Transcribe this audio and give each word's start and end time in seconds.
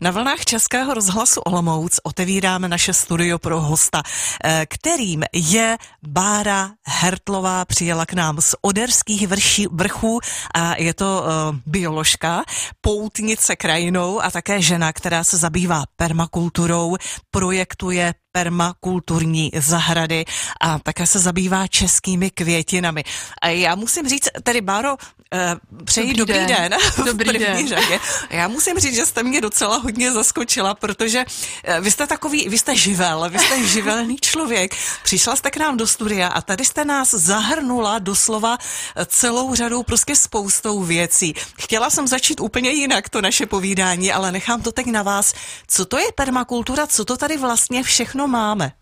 Na 0.00 0.10
vlnách 0.10 0.44
Českého 0.44 0.94
rozhlasu 0.94 1.40
Olomouc 1.40 2.00
otevíráme 2.02 2.68
naše 2.68 2.92
studio 2.92 3.38
pro 3.38 3.60
hosta, 3.60 4.02
eh, 4.44 4.66
kterým 4.68 5.24
je 5.32 5.78
Bára 6.06 6.70
Hertlová. 6.86 7.64
Přijela 7.64 8.06
k 8.06 8.12
nám 8.12 8.40
z 8.40 8.54
Oderských 8.60 9.28
vrší, 9.28 9.66
vrchů 9.72 10.20
a 10.54 10.76
je 10.76 10.94
to 10.94 11.24
uh, 11.24 11.56
bioložka, 11.66 12.44
poutnice 12.80 13.56
krajinou 13.56 14.20
a 14.22 14.30
také 14.30 14.62
žena, 14.62 14.92
která 14.92 15.24
se 15.24 15.36
zabývá 15.36 15.84
permakulturou, 15.96 16.96
projektuje 17.30 18.14
permakulturní 18.36 19.50
zahrady 19.56 20.24
a 20.60 20.78
také 20.78 21.06
se 21.06 21.18
zabývá 21.18 21.66
českými 21.66 22.30
květinami. 22.30 23.04
A 23.42 23.48
já 23.48 23.74
musím 23.74 24.08
říct, 24.08 24.28
tedy 24.42 24.60
Báro, 24.60 24.96
eh, 25.34 25.56
přeji 25.84 26.14
dobrý, 26.14 26.34
dobrý 26.34 26.54
den. 26.54 26.70
den. 26.70 26.80
Dobrý 27.06 27.38
den. 27.38 27.68
Řadě. 27.68 28.00
Já 28.30 28.48
musím 28.48 28.78
říct, 28.78 28.94
že 28.94 29.06
jste 29.06 29.22
mě 29.22 29.40
docela 29.40 29.76
hodně 29.76 30.12
zaskočila, 30.12 30.74
protože 30.74 31.24
eh, 31.64 31.80
vy 31.80 31.90
jste 31.90 32.06
takový, 32.06 32.48
vy 32.48 32.58
jste 32.58 32.76
živel, 32.76 33.30
vy 33.30 33.38
jste 33.38 33.68
živelný 33.74 34.16
člověk. 34.16 34.74
Přišla 35.04 35.36
jste 35.36 35.50
k 35.50 35.56
nám 35.56 35.76
do 35.76 35.86
studia 35.86 36.28
a 36.28 36.40
tady 36.40 36.64
jste 36.64 36.84
nás 36.84 37.10
zahrnula 37.10 37.98
doslova 37.98 38.58
eh, 38.60 39.06
celou 39.06 39.54
řadou 39.54 39.82
prostě 39.82 40.16
spoustou 40.16 40.82
věcí. 40.82 41.34
Chtěla 41.58 41.90
jsem 41.90 42.06
začít 42.06 42.40
úplně 42.40 42.70
jinak 42.70 43.08
to 43.08 43.20
naše 43.22 43.46
povídání, 43.46 44.12
ale 44.12 44.32
nechám 44.32 44.62
to 44.62 44.72
teď 44.72 44.86
na 44.86 45.02
vás. 45.02 45.34
Co 45.68 45.84
to 45.84 45.98
je 45.98 46.12
permakultura, 46.14 46.86
co 46.86 47.04
to 47.04 47.16
tady 47.16 47.36
vlastně 47.36 47.82
všechno 47.82 48.25
máme? 48.26 48.72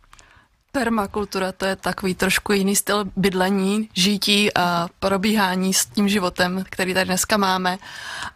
Permakultura 0.72 1.52
to 1.52 1.64
je 1.64 1.76
takový 1.76 2.14
trošku 2.14 2.52
jiný 2.52 2.76
styl 2.76 3.04
bydlení, 3.16 3.88
žití 3.94 4.54
a 4.54 4.88
probíhání 4.98 5.74
s 5.74 5.86
tím 5.86 6.08
životem, 6.08 6.64
který 6.70 6.94
tady 6.94 7.06
dneska 7.06 7.36
máme. 7.36 7.78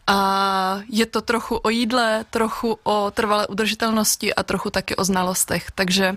A 0.07 0.81
je 0.89 1.07
to 1.07 1.23
trochu 1.23 1.57
o 1.57 1.69
jídle, 1.69 2.25
trochu 2.31 2.79
o 2.83 3.11
trvalé 3.11 3.47
udržitelnosti 3.47 4.35
a 4.35 4.43
trochu 4.43 4.71
taky 4.71 4.97
o 4.97 5.05
znalostech. 5.05 5.71
Takže 5.75 6.17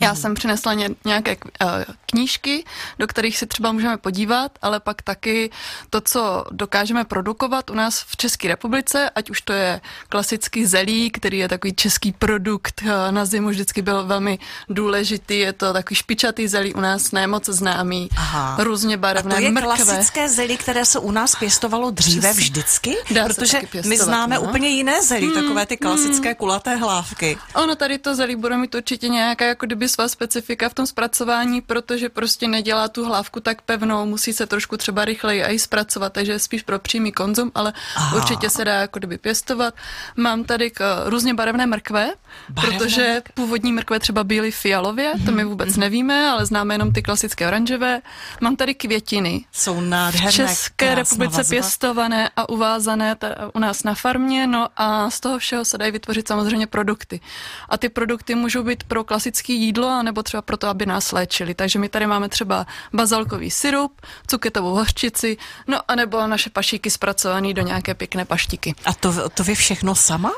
já 0.00 0.14
jsem 0.14 0.34
přinesla 0.34 0.74
ně, 0.74 0.88
nějaké 1.04 1.36
uh, 1.36 1.70
knížky, 2.06 2.64
do 2.98 3.06
kterých 3.06 3.38
si 3.38 3.46
třeba 3.46 3.72
můžeme 3.72 3.96
podívat, 3.96 4.52
ale 4.62 4.80
pak 4.80 5.02
taky 5.02 5.50
to, 5.90 6.00
co 6.00 6.44
dokážeme 6.50 7.04
produkovat 7.04 7.70
u 7.70 7.74
nás 7.74 8.04
v 8.08 8.16
České 8.16 8.48
republice, 8.48 9.10
ať 9.10 9.30
už 9.30 9.40
to 9.40 9.52
je 9.52 9.80
klasický 10.08 10.66
zelí, 10.66 11.10
který 11.10 11.38
je 11.38 11.48
takový 11.48 11.74
český 11.74 12.12
produkt, 12.12 12.82
uh, 12.82 12.88
na 13.10 13.24
zimu 13.24 13.48
vždycky 13.48 13.82
byl 13.82 14.06
velmi 14.06 14.38
důležitý, 14.68 15.38
je 15.38 15.52
to 15.52 15.72
takový 15.72 15.96
špičatý 15.96 16.48
zelí 16.48 16.74
u 16.74 16.80
nás 16.80 17.12
nemoc 17.12 17.46
známý, 17.48 18.08
Aha. 18.16 18.56
různě 18.58 18.96
barevné 18.96 19.34
A 19.34 19.38
to 19.38 19.44
je 19.44 19.50
mrkve. 19.50 19.76
klasické 19.76 20.28
zelí, 20.28 20.56
které 20.56 20.84
se 20.84 20.98
u 20.98 21.10
nás 21.10 21.34
pěstovalo 21.34 21.90
dříve 21.90 22.28
Přesně. 22.28 22.42
vždycky? 22.42 22.96
Dá 23.10 23.24
Protože 23.24 23.60
my 23.86 23.98
známe 23.98 24.36
no? 24.36 24.42
úplně 24.42 24.68
jiné 24.68 25.02
zelí, 25.02 25.26
hmm, 25.26 25.34
takové 25.34 25.66
ty 25.66 25.76
klasické 25.76 26.28
hmm. 26.28 26.36
kulaté 26.36 26.76
hlávky. 26.76 27.38
Ono 27.54 27.76
tady 27.76 27.98
to 27.98 28.14
zelí 28.14 28.36
bude 28.36 28.56
mít 28.56 28.74
určitě 28.74 29.08
nějaké 29.08 29.48
jako 29.48 29.66
kdyby 29.66 29.85
svá 29.88 30.08
specifika 30.08 30.68
v 30.68 30.74
tom 30.74 30.86
zpracování, 30.86 31.60
protože 31.60 32.08
prostě 32.08 32.48
nedělá 32.48 32.88
tu 32.88 33.04
hlávku 33.04 33.40
tak 33.40 33.62
pevnou, 33.62 34.06
musí 34.06 34.32
se 34.32 34.46
trošku 34.46 34.76
třeba 34.76 35.04
rychleji 35.04 35.42
i 35.42 35.58
zpracovat, 35.58 36.12
takže 36.12 36.32
je 36.32 36.38
spíš 36.38 36.62
pro 36.62 36.78
přímý 36.78 37.12
konzum, 37.12 37.52
ale 37.54 37.72
Aha. 37.96 38.16
určitě 38.16 38.50
se 38.50 38.64
dá 38.64 38.74
jako 38.74 38.98
kdyby 38.98 39.18
pěstovat. 39.18 39.74
Mám 40.16 40.44
tady 40.44 40.70
k, 40.70 41.04
různě 41.06 41.34
barevné 41.34 41.66
mrkve, 41.66 42.10
barevné 42.48 42.78
protože 42.78 43.14
mrkve. 43.14 43.32
původní 43.34 43.72
mrkve 43.72 44.00
třeba 44.00 44.24
byly 44.24 44.50
fialově, 44.50 45.12
mm-hmm. 45.14 45.24
to 45.24 45.32
my 45.32 45.42
mhm, 45.42 45.50
vůbec 45.50 45.68
mm-hmm. 45.68 45.80
nevíme, 45.80 46.30
ale 46.30 46.46
známe 46.46 46.74
jenom 46.74 46.92
ty 46.92 47.02
klasické 47.02 47.46
oranžové. 47.46 48.00
Mám 48.40 48.56
tady 48.56 48.74
květiny. 48.74 49.44
Jsou 49.52 49.80
nádherné. 49.80 50.30
V 50.30 50.34
České 50.34 50.94
republice 50.94 51.36
vazba. 51.36 51.50
pěstované 51.50 52.30
a 52.36 52.48
uvázané 52.48 53.16
u 53.54 53.58
nás 53.58 53.82
na 53.84 53.94
farmě, 53.94 54.46
no 54.46 54.68
a 54.76 55.10
z 55.10 55.20
toho 55.20 55.38
všeho 55.38 55.64
se 55.64 55.78
dají 55.78 55.92
vytvořit 55.92 56.28
samozřejmě 56.28 56.66
produkty. 56.66 57.20
A 57.68 57.78
ty 57.78 57.88
produkty 57.88 58.34
můžou 58.34 58.62
být 58.62 58.84
pro 58.84 59.04
klasické 59.04 59.52
jídlo, 59.52 59.75
nebo 60.02 60.22
třeba 60.22 60.42
proto, 60.42 60.68
aby 60.68 60.86
nás 60.86 61.12
léčili. 61.12 61.54
Takže 61.54 61.78
my 61.78 61.88
tady 61.88 62.06
máme 62.06 62.28
třeba 62.28 62.66
bazalkový 62.92 63.50
syrup, 63.50 64.00
cuketovou 64.26 64.74
hořčici, 64.74 65.36
no 65.66 65.78
a 65.88 65.94
nebo 65.94 66.26
naše 66.26 66.50
pašíky 66.50 66.90
zpracované 66.90 67.54
do 67.54 67.62
nějaké 67.62 67.94
pěkné 67.94 68.24
paštiky. 68.24 68.74
A 68.84 68.92
to, 68.92 69.28
to 69.28 69.44
vy 69.44 69.54
všechno 69.54 69.94
sama? 69.94 70.32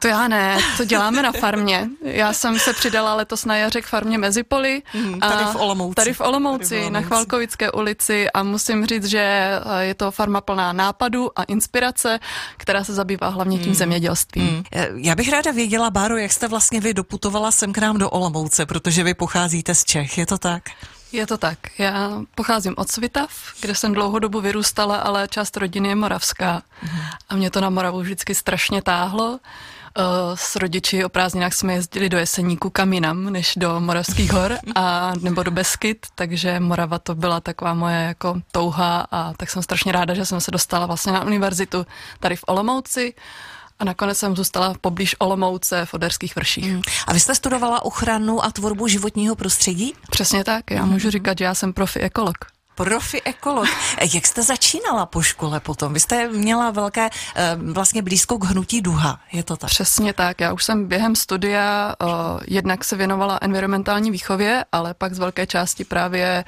To 0.00 0.08
já 0.08 0.28
ne, 0.28 0.58
to 0.76 0.84
děláme 0.84 1.22
na 1.22 1.32
farmě. 1.32 1.88
Já 2.02 2.32
jsem 2.32 2.58
se 2.58 2.72
přidala 2.72 3.14
letos 3.14 3.44
na 3.44 3.56
jaře 3.56 3.82
k 3.82 3.86
farmě 3.86 4.18
Mezipoli. 4.18 4.82
Mm, 4.94 5.20
tady 5.20 5.44
v 5.44 5.56
Olomouci. 5.56 5.94
Tady 5.94 6.14
v 6.14 6.20
Olomouci, 6.20 6.68
tady 6.68 6.74
v 6.74 6.80
Olomouci, 6.80 6.90
na 6.90 7.00
Chvalkovické 7.00 7.70
ulici 7.70 8.30
a 8.30 8.42
musím 8.42 8.86
říct, 8.86 9.04
že 9.04 9.20
eh, 9.20 9.84
je 9.84 9.94
to 9.94 10.10
farma 10.10 10.40
plná 10.40 10.72
nápadů 10.72 11.38
a 11.38 11.42
inspirace, 11.42 12.20
která 12.56 12.84
se 12.84 12.94
zabývá 12.94 13.28
hlavně 13.28 13.58
tím 13.58 13.68
mm. 13.68 13.74
zemědělstvím. 13.74 14.44
Mm. 14.44 14.64
Já 14.94 15.14
bych 15.14 15.32
ráda 15.32 15.50
věděla, 15.50 15.90
Báro, 15.90 16.16
jak 16.16 16.32
jste 16.32 16.48
vlastně 16.48 16.80
vy 16.80 16.94
doputovala 16.94 17.50
sem 17.50 17.72
k 17.72 17.78
nám 17.78 17.98
do 17.98 18.10
Olomouce, 18.10 18.66
protože 18.66 19.04
vy 19.04 19.14
pocházíte 19.14 19.74
z 19.74 19.84
Čech, 19.84 20.18
je 20.18 20.26
to 20.26 20.38
tak? 20.38 20.62
Je 21.12 21.26
to 21.26 21.38
tak. 21.38 21.58
Já 21.78 22.10
pocházím 22.34 22.74
od 22.76 22.90
Svitav, 22.90 23.30
kde 23.60 23.74
jsem 23.74 23.92
dlouhou 23.92 24.18
dobu 24.18 24.40
vyrůstala, 24.40 24.96
ale 24.96 25.28
část 25.28 25.56
rodiny 25.56 25.88
je 25.88 25.94
moravská. 25.94 26.62
Mm. 26.82 27.00
A 27.28 27.36
mě 27.36 27.50
to 27.50 27.60
na 27.60 27.70
Moravu 27.70 28.00
vždycky 28.00 28.34
strašně 28.34 28.82
táhlo. 28.82 29.38
Eh, 29.98 30.36
s 30.36 30.56
rodiči 30.56 31.04
o 31.04 31.08
prázdninách 31.08 31.54
jsme 31.54 31.72
jezdili 31.72 32.08
do 32.08 32.18
Jeseníku 32.18 32.70
kam 32.70 32.92
jinam, 32.92 33.24
než 33.24 33.52
do 33.56 33.80
Moravských 33.80 34.32
hor 34.32 34.58
a 34.74 35.12
nebo 35.20 35.42
do 35.42 35.50
Beskyt, 35.50 36.06
takže 36.14 36.60
Morava 36.60 36.98
to 36.98 37.14
byla 37.14 37.40
taková 37.40 37.74
moje 37.74 37.96
jako 37.96 38.40
touha 38.52 39.06
a 39.10 39.32
tak 39.32 39.50
jsem 39.50 39.62
strašně 39.62 39.92
ráda, 39.92 40.14
že 40.14 40.26
jsem 40.26 40.40
se 40.40 40.50
dostala 40.50 40.86
vlastně 40.86 41.12
na 41.12 41.24
univerzitu 41.24 41.86
tady 42.20 42.36
v 42.36 42.44
Olomouci. 42.46 43.14
A 43.78 43.84
nakonec 43.84 44.18
jsem 44.18 44.36
zůstala 44.36 44.74
poblíž 44.80 45.16
Olomouce 45.18 45.86
v 45.86 45.94
Oderských 45.94 46.36
vrších. 46.36 46.72
Mm. 46.72 46.82
A 47.06 47.12
vy 47.12 47.20
jste 47.20 47.34
studovala 47.34 47.84
ochranu 47.84 48.44
a 48.44 48.50
tvorbu 48.50 48.88
životního 48.88 49.36
prostředí? 49.36 49.94
Přesně 50.10 50.44
tak. 50.44 50.70
Já 50.70 50.86
můžu 50.86 51.10
říkat, 51.10 51.38
že 51.38 51.44
já 51.44 51.54
jsem 51.54 51.72
profi 51.72 52.00
ekolog 52.00 52.36
profi 52.84 53.22
ekolog. 53.22 53.68
Jak 54.14 54.26
jste 54.26 54.42
začínala 54.42 55.06
po 55.06 55.22
škole 55.22 55.60
potom? 55.60 55.92
Vy 55.92 56.00
jste 56.00 56.28
měla 56.28 56.70
velké, 56.70 57.10
eh, 57.36 57.56
vlastně 57.72 58.02
blízko 58.02 58.38
k 58.38 58.44
hnutí 58.44 58.80
duha, 58.80 59.20
je 59.32 59.42
to 59.42 59.56
tak? 59.56 59.70
Přesně 59.70 60.12
tak. 60.12 60.40
Já 60.40 60.52
už 60.52 60.64
jsem 60.64 60.88
během 60.88 61.16
studia 61.16 61.94
uh, 62.02 62.08
jednak 62.46 62.84
se 62.84 62.96
věnovala 62.96 63.38
environmentální 63.40 64.10
výchově, 64.10 64.64
ale 64.72 64.94
pak 64.94 65.14
z 65.14 65.18
velké 65.18 65.46
části 65.46 65.84
právě 65.84 66.44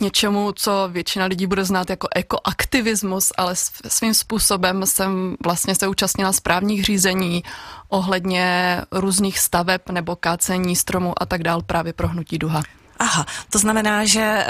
něčemu, 0.00 0.52
co 0.52 0.88
většina 0.92 1.26
lidí 1.26 1.46
bude 1.46 1.64
znát 1.64 1.90
jako 1.90 2.08
ekoaktivismus, 2.14 3.32
ale 3.36 3.54
svým 3.88 4.14
způsobem 4.14 4.86
jsem 4.86 5.36
vlastně 5.44 5.74
se 5.74 5.88
účastnila 5.88 6.32
správních 6.32 6.84
řízení 6.84 7.44
ohledně 7.88 8.80
různých 8.92 9.38
staveb 9.38 9.80
nebo 9.90 10.16
kácení 10.16 10.76
stromů 10.76 11.14
a 11.22 11.26
tak 11.26 11.42
dál 11.42 11.62
právě 11.62 11.92
pro 11.92 12.08
hnutí 12.08 12.38
duha. 12.38 12.62
Aha, 12.98 13.26
to 13.50 13.58
znamená, 13.58 14.04
že 14.04 14.46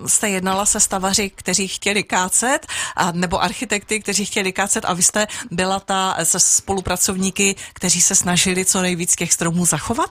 uh, 0.00 0.06
jste 0.06 0.28
jednala 0.28 0.66
se 0.66 0.80
stavaři, 0.80 1.30
kteří 1.30 1.68
chtěli 1.68 2.02
kácet, 2.02 2.66
a, 2.96 3.12
nebo 3.12 3.42
architekty, 3.42 4.00
kteří 4.00 4.24
chtěli 4.24 4.52
kácet 4.52 4.84
a 4.84 4.92
vy 4.92 5.02
jste 5.02 5.26
byla 5.50 5.80
ta 5.80 6.16
se 6.22 6.40
spolupracovníky, 6.40 7.56
kteří 7.72 8.00
se 8.00 8.14
snažili 8.14 8.64
co 8.64 8.82
nejvíc 8.82 9.16
těch 9.16 9.32
stromů 9.32 9.66
zachovat? 9.66 10.10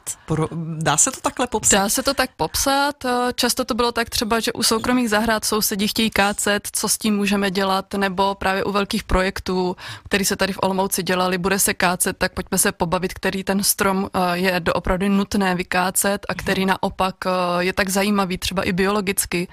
Dá 0.77 0.97
se 0.97 1.11
to 1.11 1.21
takhle 1.21 1.47
popsat? 1.47 1.77
Dá 1.77 1.89
se 1.89 2.03
to 2.03 2.13
tak 2.13 2.29
popsat. 2.37 3.05
Eh, 3.05 3.33
často 3.35 3.65
to 3.65 3.73
bylo 3.73 3.91
tak 3.91 4.09
třeba, 4.09 4.39
že 4.39 4.53
u 4.53 4.63
soukromých 4.63 5.09
zahrad 5.09 5.45
sousedí 5.45 5.87
chtějí 5.87 6.09
kácet, 6.09 6.67
co 6.71 6.89
s 6.89 6.97
tím 6.97 7.15
můžeme 7.15 7.51
dělat, 7.51 7.93
nebo 7.93 8.35
právě 8.35 8.63
u 8.63 8.71
velkých 8.71 9.03
projektů, 9.03 9.75
který 10.05 10.25
se 10.25 10.35
tady 10.35 10.53
v 10.53 10.59
Olomouci 10.61 11.03
dělali, 11.03 11.37
bude 11.37 11.59
se 11.59 11.73
kácet, 11.73 12.17
tak 12.17 12.33
pojďme 12.33 12.57
se 12.57 12.71
pobavit, 12.71 13.13
který 13.13 13.43
ten 13.43 13.63
strom 13.63 14.09
eh, 14.13 14.37
je 14.37 14.59
doopravdy 14.59 15.09
nutné 15.09 15.55
vykácet 15.55 16.25
a 16.29 16.33
který 16.33 16.61
mhm. 16.61 16.69
naopak 16.69 17.06
naopak 17.07 17.25
eh, 17.25 17.63
je 17.63 17.73
tak 17.73 17.89
zajímavý 17.89 18.37
třeba 18.37 18.63
i 18.63 18.71
biologicky, 18.71 19.47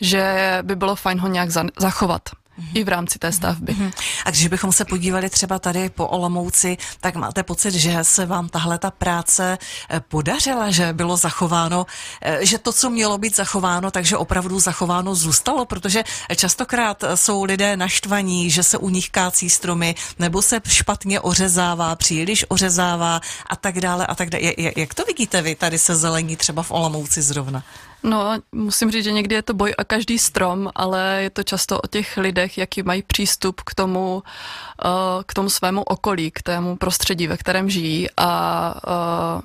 že 0.00 0.58
by 0.62 0.76
bylo 0.76 0.96
fajn 0.96 1.18
ho 1.18 1.28
nějak 1.28 1.50
zachovat 1.80 2.22
i 2.74 2.84
v 2.84 2.88
rámci 2.88 3.18
té 3.18 3.32
stavby. 3.32 3.72
Mm-hmm. 3.72 3.92
A 4.24 4.30
když 4.30 4.46
bychom 4.46 4.72
se 4.72 4.84
podívali 4.84 5.30
třeba 5.30 5.58
tady 5.58 5.90
po 5.90 6.06
Olomouci, 6.06 6.76
tak 7.00 7.14
máte 7.14 7.42
pocit, 7.42 7.74
že 7.74 7.98
se 8.02 8.26
vám 8.26 8.48
tahle 8.48 8.78
ta 8.78 8.90
práce 8.90 9.58
eh, 9.88 10.00
podařila, 10.00 10.70
že 10.70 10.92
bylo 10.92 11.16
zachováno, 11.16 11.86
eh, 12.22 12.46
že 12.46 12.58
to, 12.58 12.72
co 12.72 12.90
mělo 12.90 13.18
být 13.18 13.36
zachováno, 13.36 13.90
takže 13.90 14.16
opravdu 14.16 14.60
zachováno 14.60 15.14
zůstalo, 15.14 15.64
protože 15.64 16.04
častokrát 16.36 17.04
jsou 17.14 17.44
lidé 17.44 17.76
naštvaní, 17.76 18.50
že 18.50 18.62
se 18.62 18.78
u 18.78 18.88
nich 18.88 19.10
kácí 19.10 19.50
stromy, 19.50 19.94
nebo 20.18 20.42
se 20.42 20.60
špatně 20.68 21.20
ořezává, 21.20 21.96
příliš 21.96 22.44
ořezává 22.48 23.20
a 23.46 23.56
tak 23.56 23.80
dále 23.80 24.06
a 24.06 24.14
tak 24.14 24.30
dále. 24.30 24.54
Jak 24.76 24.94
to 24.94 25.04
vidíte 25.04 25.42
vy 25.42 25.54
tady 25.54 25.78
se 25.78 25.96
zelení 25.96 26.36
třeba 26.36 26.62
v 26.62 26.70
Olomouci 26.70 27.22
zrovna? 27.22 27.62
No, 28.04 28.38
musím 28.52 28.90
říct, 28.90 29.04
že 29.04 29.12
někdy 29.12 29.34
je 29.34 29.42
to 29.42 29.54
boj 29.54 29.74
a 29.78 29.84
každý 29.84 30.18
strom, 30.18 30.70
ale 30.74 31.18
je 31.22 31.30
to 31.30 31.42
často 31.42 31.80
o 31.80 31.86
těch 31.86 32.16
lidech, 32.16 32.58
jaký 32.58 32.82
mají 32.82 33.02
přístup 33.02 33.60
k 33.60 33.74
tomu, 33.74 34.22
eh, 34.84 34.88
k 35.26 35.34
tomu 35.34 35.50
svému 35.50 35.82
okolí, 35.82 36.30
k 36.30 36.42
tému 36.42 36.76
prostředí, 36.76 37.26
ve 37.26 37.36
kterém 37.36 37.70
žijí. 37.70 38.08
A 38.16 38.74
eh, 38.86 39.42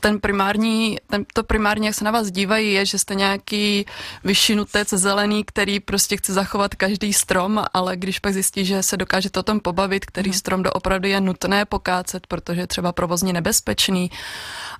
ten 0.00 0.20
primární, 0.20 0.98
ten, 1.06 1.24
to 1.34 1.44
primární, 1.44 1.86
jak 1.86 1.94
se 1.94 2.04
na 2.04 2.10
vás 2.10 2.30
dívají, 2.30 2.72
je, 2.72 2.86
že 2.86 2.98
jste 2.98 3.14
nějaký 3.14 3.86
vyšinutec 4.24 4.88
zelený, 4.88 5.44
který 5.44 5.80
prostě 5.80 6.16
chce 6.16 6.32
zachovat 6.32 6.74
každý 6.74 7.12
strom, 7.12 7.64
ale 7.74 7.96
když 7.96 8.18
pak 8.18 8.32
zjistí, 8.32 8.64
že 8.64 8.82
se 8.82 8.96
dokážete 8.96 9.40
o 9.40 9.42
tom 9.42 9.60
pobavit, 9.60 10.06
který 10.06 10.30
mm. 10.30 10.34
strom 10.34 10.62
doopravdy 10.62 11.10
je 11.10 11.20
nutné 11.20 11.64
pokácet, 11.64 12.26
protože 12.26 12.60
je 12.60 12.66
třeba 12.66 12.92
provozně 12.92 13.32
nebezpečný, 13.32 14.10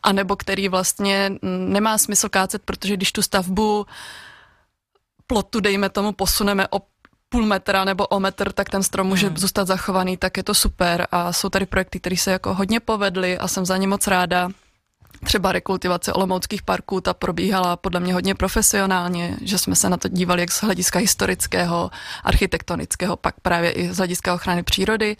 anebo 0.02 0.36
který 0.36 0.68
vlastně 0.68 1.32
nemá 1.42 1.98
smysl 1.98 2.28
kácet, 2.28 2.62
protože 2.64 2.96
když 2.96 3.12
tu 3.12 3.22
stavbu 3.22 3.86
plotu, 5.26 5.60
dejme 5.60 5.88
tomu, 5.88 6.12
posuneme 6.12 6.68
o 6.70 6.80
půl 7.28 7.46
metra 7.46 7.84
nebo 7.84 8.06
o 8.06 8.20
metr, 8.20 8.52
tak 8.52 8.70
ten 8.70 8.82
strom 8.82 9.06
může 9.06 9.26
hmm. 9.26 9.36
zůstat 9.36 9.66
zachovaný, 9.66 10.16
tak 10.16 10.36
je 10.36 10.42
to 10.42 10.54
super 10.54 11.06
a 11.12 11.32
jsou 11.32 11.48
tady 11.48 11.66
projekty, 11.66 12.00
které 12.00 12.16
se 12.16 12.30
jako 12.30 12.54
hodně 12.54 12.80
povedly 12.80 13.38
a 13.38 13.48
jsem 13.48 13.66
za 13.66 13.76
ně 13.76 13.88
moc 13.88 14.06
ráda. 14.06 14.48
Třeba 15.24 15.52
rekultivace 15.52 16.12
olomouckých 16.12 16.62
parků, 16.62 17.00
ta 17.00 17.14
probíhala 17.14 17.76
podle 17.76 18.00
mě 18.00 18.14
hodně 18.14 18.34
profesionálně, 18.34 19.36
že 19.42 19.58
jsme 19.58 19.76
se 19.76 19.90
na 19.90 19.96
to 19.96 20.08
dívali 20.08 20.40
jak 20.40 20.52
z 20.52 20.62
hlediska 20.62 20.98
historického, 20.98 21.90
architektonického, 22.24 23.16
pak 23.16 23.34
právě 23.40 23.70
i 23.70 23.92
z 23.92 23.96
hlediska 23.96 24.34
ochrany 24.34 24.62
přírody. 24.62 25.16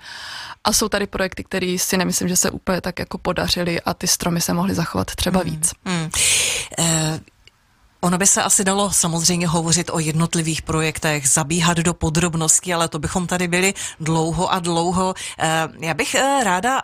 A 0.64 0.72
jsou 0.72 0.88
tady 0.88 1.06
projekty, 1.06 1.44
které 1.44 1.76
si 1.78 1.96
nemyslím, 1.96 2.28
že 2.28 2.36
se 2.36 2.50
úplně 2.50 2.80
tak 2.80 2.98
jako 2.98 3.18
podařily 3.18 3.80
a 3.80 3.94
ty 3.94 4.06
stromy 4.06 4.40
se 4.40 4.54
mohly 4.54 4.74
zachovat 4.74 5.14
třeba 5.14 5.40
hmm. 5.40 5.50
víc. 5.50 5.72
Hmm. 5.84 6.10
Uh... 6.78 7.18
Ono 8.00 8.18
by 8.18 8.26
se 8.26 8.42
asi 8.42 8.64
dalo 8.64 8.92
samozřejmě 8.92 9.48
hovořit 9.48 9.90
o 9.92 9.98
jednotlivých 9.98 10.62
projektech, 10.62 11.28
zabíhat 11.28 11.78
do 11.78 11.94
podrobností, 11.94 12.74
ale 12.74 12.88
to 12.88 12.98
bychom 12.98 13.26
tady 13.26 13.48
byli 13.48 13.74
dlouho 14.00 14.52
a 14.52 14.58
dlouho. 14.58 15.14
Eh, 15.38 15.68
já 15.80 15.94
bych 15.94 16.14
eh, 16.14 16.44
ráda 16.44 16.82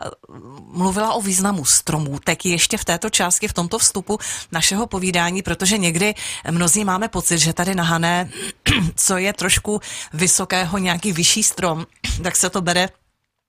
mluvila 0.73 1.13
o 1.13 1.21
významu 1.21 1.65
stromů, 1.65 2.19
tak 2.25 2.47
ještě 2.47 2.79
v 2.79 2.85
této 2.85 3.11
části, 3.11 3.49
v 3.49 3.53
tomto 3.53 3.79
vstupu 3.79 4.19
našeho 4.53 4.87
povídání, 4.87 5.43
protože 5.43 5.79
někdy 5.79 6.15
mnozí 6.51 6.85
máme 6.85 7.09
pocit, 7.09 7.39
že 7.39 7.53
tady 7.53 7.75
na 7.75 7.85
Hané, 7.85 8.31
co 8.97 9.17
je 9.17 9.33
trošku 9.33 9.81
vysokého, 10.13 10.79
nějaký 10.79 11.13
vyšší 11.13 11.43
strom, 11.43 11.87
tak 12.23 12.37
se 12.37 12.51
to 12.51 12.61
bere 12.61 12.89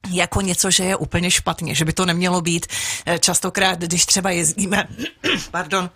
jako 0.10 0.42
něco, 0.42 0.72
že 0.72 0.84
je 0.84 0.96
úplně 0.96 1.32
špatně, 1.32 1.76
že 1.76 1.86
by 1.86 1.94
to 1.94 2.06
nemělo 2.06 2.42
být. 2.42 2.66
Eh, 3.06 3.20
častokrát, 3.20 3.80
když 3.80 4.06
třeba 4.06 4.32
jezdíme, 4.32 4.88
pardon, 5.52 5.90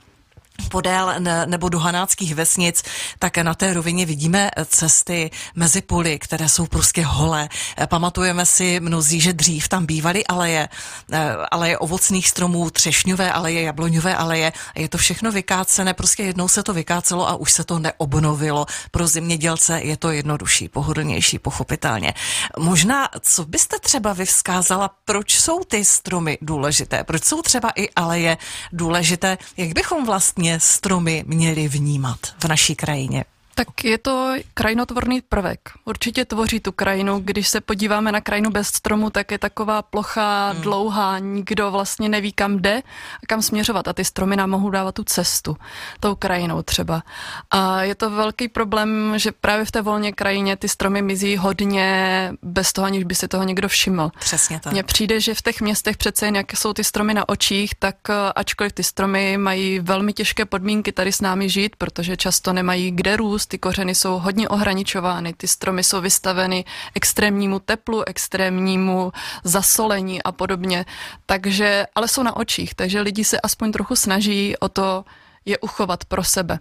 podél 0.71 1.13
nebo 1.45 1.69
do 1.69 1.79
hanáckých 1.79 2.35
vesnic, 2.35 2.83
tak 3.19 3.37
na 3.37 3.53
té 3.53 3.73
rovině 3.73 4.05
vidíme 4.05 4.51
cesty 4.65 5.31
mezi 5.55 5.81
poli, 5.81 6.19
které 6.19 6.49
jsou 6.49 6.65
prostě 6.65 7.03
holé. 7.05 7.49
Pamatujeme 7.85 8.45
si 8.45 8.79
mnozí, 8.79 9.21
že 9.21 9.33
dřív 9.33 9.67
tam 9.67 9.85
bývaly 9.85 10.25
aleje, 10.25 10.69
eh, 11.11 11.35
aleje 11.51 11.77
ovocných 11.77 12.27
stromů, 12.27 12.69
třešňové 12.69 13.31
aleje, 13.31 13.61
jabloňové 13.61 14.15
aleje. 14.15 14.53
Je 14.75 14.89
to 14.89 14.97
všechno 14.97 15.31
vykácené, 15.31 15.93
prostě 15.93 16.23
jednou 16.23 16.47
se 16.47 16.63
to 16.63 16.73
vykácelo 16.73 17.29
a 17.29 17.35
už 17.35 17.51
se 17.51 17.63
to 17.63 17.79
neobnovilo. 17.79 18.65
Pro 18.91 19.07
zemědělce 19.07 19.79
je 19.81 19.97
to 19.97 20.11
jednodušší, 20.11 20.69
pohodlnější, 20.69 21.39
pochopitelně. 21.39 22.13
Možná, 22.57 23.09
co 23.21 23.45
byste 23.45 23.79
třeba 23.79 24.13
vy 24.13 24.25
vzkázala, 24.25 24.89
proč 25.05 25.39
jsou 25.39 25.63
ty 25.63 25.85
stromy 25.85 26.37
důležité? 26.41 27.03
Proč 27.03 27.23
jsou 27.23 27.41
třeba 27.41 27.69
i 27.75 27.89
aleje 27.89 28.37
důležité? 28.73 29.37
Jak 29.57 29.73
bychom 29.73 30.05
vlastně 30.05 30.48
vlastně 30.49 30.67
stromy 30.67 31.23
měly 31.27 31.67
vnímat 31.67 32.19
v 32.39 32.45
naší 32.45 32.75
krajině? 32.75 33.25
Tak 33.59 33.83
je 33.83 33.97
to 33.97 34.33
krajinotvorný 34.53 35.21
prvek. 35.21 35.59
Určitě 35.85 36.25
tvoří 36.25 36.59
tu 36.59 36.71
krajinu. 36.71 37.19
Když 37.19 37.49
se 37.49 37.61
podíváme 37.61 38.11
na 38.11 38.21
krajinu 38.21 38.49
bez 38.49 38.67
stromu, 38.67 39.09
tak 39.09 39.31
je 39.31 39.37
taková 39.37 39.81
plochá, 39.81 40.49
hmm. 40.49 40.61
dlouhá, 40.61 41.19
nikdo 41.19 41.71
vlastně 41.71 42.09
neví, 42.09 42.31
kam 42.31 42.57
jde 42.57 42.81
a 43.23 43.25
kam 43.27 43.41
směřovat. 43.41 43.87
A 43.87 43.93
ty 43.93 44.05
stromy 44.05 44.35
nám 44.35 44.49
mohou 44.49 44.69
dávat 44.69 44.95
tu 44.95 45.03
cestu, 45.03 45.57
tou 45.99 46.15
krajinou 46.15 46.61
třeba. 46.61 47.03
A 47.51 47.83
je 47.83 47.95
to 47.95 48.09
velký 48.09 48.47
problém, 48.47 49.13
že 49.15 49.31
právě 49.31 49.65
v 49.65 49.71
té 49.71 49.81
volně 49.81 50.11
krajině 50.11 50.55
ty 50.55 50.69
stromy 50.69 51.01
mizí 51.01 51.37
hodně 51.37 52.31
bez 52.41 52.73
toho, 52.73 52.85
aniž 52.85 53.03
by 53.03 53.15
si 53.15 53.27
toho 53.27 53.43
někdo 53.43 53.67
všiml. 53.67 54.11
Přesně 54.19 54.59
tak. 54.59 54.73
Mně 54.73 54.83
přijde, 54.83 55.19
že 55.19 55.33
v 55.33 55.41
těch 55.41 55.61
městech 55.61 55.97
přece 55.97 56.25
jen, 56.25 56.35
jak 56.35 56.57
jsou 56.57 56.73
ty 56.73 56.83
stromy 56.83 57.13
na 57.13 57.29
očích, 57.29 57.75
tak 57.79 57.95
eh, 58.09 58.13
ačkoliv 58.35 58.73
ty 58.73 58.83
stromy 58.83 59.37
mají 59.37 59.79
velmi 59.79 60.13
těžké 60.13 60.45
podmínky 60.45 60.91
tady 60.91 61.11
s 61.11 61.21
námi 61.21 61.49
žít, 61.49 61.75
protože 61.75 62.17
často 62.17 62.53
nemají 62.53 62.91
kde 62.91 63.17
růst, 63.17 63.48
ty 63.49 63.57
kořeny 63.57 63.95
jsou 63.95 64.19
hodně 64.19 64.49
ohraničovány, 64.49 65.33
ty 65.33 65.47
stromy 65.47 65.83
jsou 65.83 66.01
vystaveny 66.01 66.65
extrémnímu 66.95 67.59
teplu, 67.59 68.03
extrémnímu 68.07 69.11
zasolení 69.43 70.23
a 70.23 70.31
podobně. 70.31 70.85
Takže, 71.25 71.85
ale 71.95 72.07
jsou 72.07 72.23
na 72.23 72.35
očích, 72.35 72.75
takže 72.75 73.01
lidi 73.01 73.23
se 73.23 73.41
aspoň 73.41 73.71
trochu 73.71 73.95
snaží 73.95 74.57
o 74.57 74.69
to 74.69 75.05
je 75.45 75.57
uchovat 75.57 76.05
pro 76.05 76.23
sebe 76.23 76.59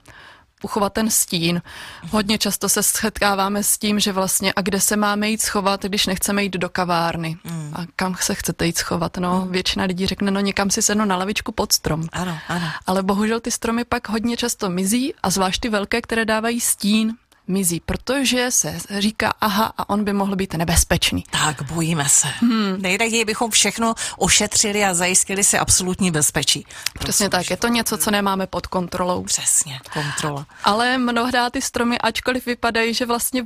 uchovat 0.63 0.93
ten 0.93 1.11
stín. 1.11 1.63
Hodně 2.11 2.39
často 2.39 2.69
se 2.69 2.83
setkáváme 2.83 3.63
s 3.63 3.79
tím, 3.79 4.01
že 4.01 4.13
vlastně 4.13 4.53
a 4.57 4.63
kde 4.63 4.81
se 4.81 4.97
máme 4.97 5.31
jít 5.31 5.43
schovat, 5.43 5.85
když 5.85 6.07
nechceme 6.07 6.43
jít 6.43 6.57
do 6.57 6.69
kavárny. 6.69 7.37
Mm. 7.45 7.73
A 7.75 7.87
kam 7.97 8.17
se 8.21 8.35
chcete 8.35 8.67
jít 8.67 8.79
schovat? 8.79 9.17
No, 9.17 9.45
mm. 9.45 9.53
většina 9.53 9.85
lidí 9.85 10.07
řekne, 10.07 10.31
no 10.31 10.41
někam 10.41 10.71
si 10.71 10.83
sednu 10.83 11.05
na 11.05 11.17
lavičku 11.17 11.53
pod 11.53 11.73
strom. 11.73 12.09
Ano, 12.13 12.39
ano. 12.49 12.67
Ale 12.87 13.03
bohužel 13.03 13.41
ty 13.41 13.51
stromy 13.51 13.85
pak 13.85 14.09
hodně 14.09 14.37
často 14.37 14.71
mizí 14.71 15.15
a 15.23 15.31
zvlášť 15.31 15.61
ty 15.61 15.69
velké, 15.69 16.03
které 16.03 16.25
dávají 16.25 16.61
stín, 16.61 17.15
mizí, 17.49 17.81
protože 17.87 18.51
se 18.51 18.79
říká, 18.99 19.35
aha, 19.41 19.73
a 19.79 19.89
on 19.89 20.05
by 20.05 20.13
mohl 20.13 20.37
být 20.37 20.55
nebezpečný. 20.55 21.25
Tak, 21.31 21.63
bojíme 21.63 22.09
se. 22.09 22.29
Hmm. 22.41 22.83
Nejraději 22.83 23.25
bychom 23.25 23.51
všechno 23.51 23.95
ošetřili 24.17 24.85
a 24.85 24.95
zajistili 24.95 25.45
si 25.45 25.59
absolutní 25.59 26.11
bezpečí. 26.11 26.67
Prosím, 26.93 27.05
Přesně 27.09 27.29
tak, 27.29 27.51
je 27.51 27.57
to 27.57 27.69
něco, 27.69 27.99
co 27.99 28.11
nemáme 28.11 28.47
pod 28.47 28.67
kontrolou. 28.67 29.25
Přesně, 29.25 29.81
kontrola. 29.93 30.47
Ale 30.65 30.99
mnohdy 30.99 31.39
ty 31.51 31.63
stromy, 31.63 31.99
ačkoliv 31.99 32.47
vypadají, 32.47 32.95
že 32.95 33.07
vlastně 33.07 33.45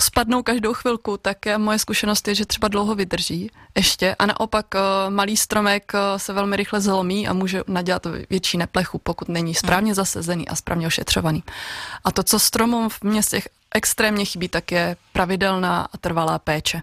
spadnou 0.00 0.42
každou 0.42 0.74
chvilku, 0.74 1.16
tak 1.16 1.38
moje 1.56 1.78
zkušenost 1.78 2.28
je, 2.28 2.34
že 2.34 2.46
třeba 2.46 2.68
dlouho 2.68 2.94
vydrží 2.94 3.50
ještě 3.76 4.14
a 4.18 4.26
naopak 4.26 4.66
eh, 4.74 5.10
malý 5.10 5.36
stromek 5.36 5.92
eh, 5.94 6.18
se 6.18 6.32
velmi 6.32 6.56
rychle 6.56 6.80
zlomí 6.80 7.28
a 7.28 7.32
může 7.32 7.62
nadělat 7.66 8.06
větší 8.30 8.58
neplechu, 8.58 8.98
pokud 8.98 9.28
není 9.28 9.54
správně 9.54 9.94
zasezený 9.94 10.48
a 10.48 10.54
správně 10.56 10.86
ošetřovaný. 10.86 11.42
A 12.04 12.12
to, 12.12 12.22
co 12.22 12.38
stromům 12.38 12.88
v 12.88 13.02
městech 13.02 13.48
extrémně 13.74 14.24
chybí, 14.24 14.48
tak 14.48 14.72
je 14.72 14.96
pravidelná 15.12 15.88
a 15.92 15.98
trvalá 15.98 16.38
péče. 16.38 16.82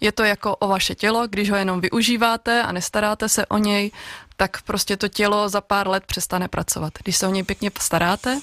Je 0.00 0.12
to 0.12 0.24
jako 0.24 0.56
o 0.56 0.68
vaše 0.68 0.94
tělo, 0.94 1.26
když 1.26 1.50
ho 1.50 1.56
jenom 1.56 1.80
využíváte 1.80 2.62
a 2.62 2.72
nestaráte 2.72 3.28
se 3.28 3.46
o 3.46 3.58
něj, 3.58 3.90
tak 4.36 4.62
prostě 4.62 4.96
to 4.96 5.08
tělo 5.08 5.48
za 5.48 5.60
pár 5.60 5.88
let 5.88 6.04
přestane 6.06 6.48
pracovat. 6.48 6.92
Když 7.02 7.16
se 7.16 7.26
o 7.26 7.30
něj 7.30 7.42
pěkně 7.42 7.70
staráte, 7.78 8.40